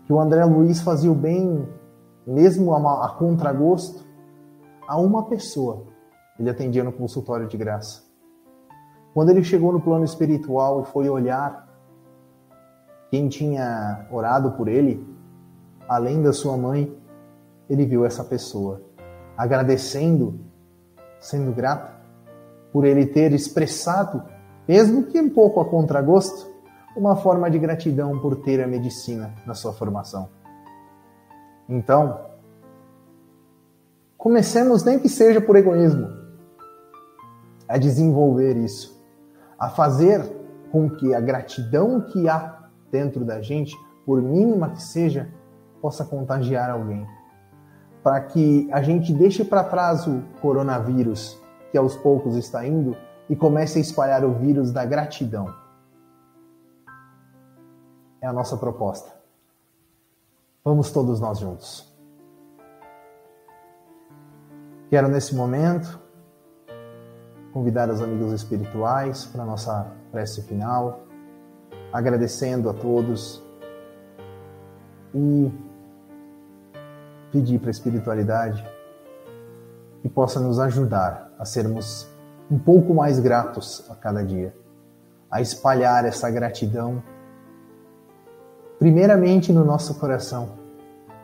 que 0.05 0.13
o 0.13 0.21
André 0.21 0.45
Luiz 0.45 0.81
fazia 0.81 1.11
o 1.11 1.15
bem, 1.15 1.67
mesmo 2.25 2.73
a, 2.73 3.07
a 3.07 3.09
contragosto, 3.09 4.06
a 4.87 4.99
uma 4.99 5.25
pessoa. 5.25 5.85
Ele 6.39 6.51
atendia 6.51 6.85
no 6.85 6.93
consultório 6.93 7.47
de 7.47 7.57
graça. 7.57 8.05
Quando 9.15 9.31
ele 9.31 9.43
chegou 9.43 9.73
no 9.73 9.81
plano 9.81 10.05
espiritual 10.05 10.83
e 10.83 10.85
foi 10.87 11.09
olhar 11.09 11.67
quem 13.11 13.29
tinha 13.29 14.07
orado 14.11 14.53
por 14.53 14.69
ele, 14.69 15.07
além 15.89 16.23
da 16.23 16.33
sua 16.33 16.57
mãe, 16.57 16.95
ele 17.69 17.87
viu 17.87 18.05
essa 18.05 18.23
pessoa 18.23 18.83
agradecendo 19.37 20.41
sendo 21.21 21.53
grato 21.53 21.95
por 22.73 22.85
ele 22.85 23.07
ter 23.07 23.33
expressado, 23.33 24.23
mesmo 24.67 25.05
que 25.05 25.21
um 25.21 25.31
pouco 25.31 25.61
a 25.61 25.65
contragosto, 25.65 26.55
uma 26.97 27.17
forma 27.17 27.51
de 27.51 27.59
gratidão 27.59 28.19
por 28.19 28.37
ter 28.37 28.63
a 28.63 28.67
medicina 28.67 29.35
na 29.47 29.55
sua 29.55 29.73
formação. 29.73 30.29
Então, 31.69 32.21
comecemos, 34.17 34.85
nem 34.85 34.99
que 34.99 35.09
seja 35.09 35.41
por 35.41 35.57
egoísmo, 35.57 36.09
a 37.69 37.79
desenvolver 37.79 38.57
isso, 38.57 39.01
a 39.59 39.69
fazer 39.69 40.23
com 40.71 40.91
que 40.91 41.15
a 41.15 41.21
gratidão 41.21 42.01
que 42.01 42.29
há 42.29 42.69
dentro 42.91 43.25
da 43.25 43.41
gente, 43.41 43.77
por 44.05 44.23
mínima 44.23 44.71
que 44.71 44.83
seja, 44.83 45.29
possa 45.81 46.05
contagiar 46.05 46.71
alguém 46.71 47.07
para 48.07 48.21
que 48.21 48.69
a 48.73 48.81
gente 48.83 49.13
deixe 49.13 49.45
para 49.45 49.65
trás 49.65 50.07
o 50.07 50.23
coronavírus, 50.41 51.43
que 51.73 51.77
aos 51.77 51.97
poucos 51.97 52.37
está 52.37 52.65
indo, 52.65 52.97
e 53.29 53.35
comece 53.35 53.79
a 53.79 53.81
espalhar 53.81 54.25
o 54.25 54.33
vírus 54.33 54.71
da 54.71 54.85
gratidão. 54.85 55.53
É 58.21 58.29
a 58.29 58.33
nossa 58.33 58.57
proposta. 58.57 59.13
Vamos 60.65 60.93
todos 60.93 61.19
nós 61.19 61.41
juntos. 61.41 61.96
Quero 64.89 65.09
nesse 65.09 65.35
momento 65.35 65.99
convidar 67.53 67.91
os 67.91 68.01
amigos 68.01 68.33
espirituais 68.33 69.25
para 69.25 69.43
a 69.43 69.47
nossa 69.47 69.93
prece 70.13 70.43
final, 70.43 71.01
agradecendo 71.93 72.71
a 72.71 72.75
todos 72.75 73.43
e 75.13 75.51
pedir 77.33 77.59
para 77.59 77.69
a 77.69 77.73
espiritualidade 77.73 78.65
que 80.03 80.09
possa 80.09 80.39
nos 80.39 80.61
ajudar 80.61 81.33
a 81.37 81.45
sermos 81.45 82.09
um 82.49 82.59
pouco 82.59 82.95
mais 82.95 83.19
gratos 83.19 83.85
a 83.91 83.97
cada 83.97 84.23
dia, 84.23 84.55
a 85.29 85.41
espalhar 85.41 86.05
essa 86.05 86.31
gratidão, 86.31 87.03
primeiramente 88.79 89.53
no 89.53 89.65
nosso 89.65 89.99
coração, 89.99 90.51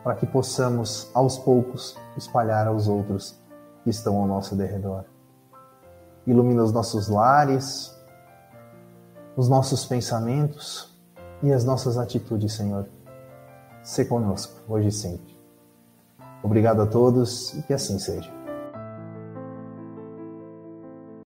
para 0.03 0.15
que 0.15 0.25
possamos 0.25 1.09
aos 1.13 1.37
poucos 1.37 1.97
espalhar 2.17 2.67
aos 2.67 2.89
outros 2.89 3.41
que 3.83 3.89
estão 3.89 4.17
ao 4.17 4.27
nosso 4.27 4.55
derredor. 4.55 5.05
Ilumina 6.25 6.63
os 6.63 6.71
nossos 6.71 7.07
lares, 7.07 7.93
os 9.35 9.49
nossos 9.49 9.85
pensamentos 9.85 10.97
e 11.41 11.51
as 11.51 11.63
nossas 11.63 11.97
atitudes, 11.97 12.53
Senhor. 12.53 12.87
Se 13.83 14.05
conosco, 14.05 14.61
hoje 14.67 14.87
e 14.87 14.91
sempre. 14.91 15.37
Obrigado 16.41 16.81
a 16.81 16.85
todos 16.85 17.53
e 17.53 17.63
que 17.63 17.73
assim 17.73 17.99
seja. 17.99 18.42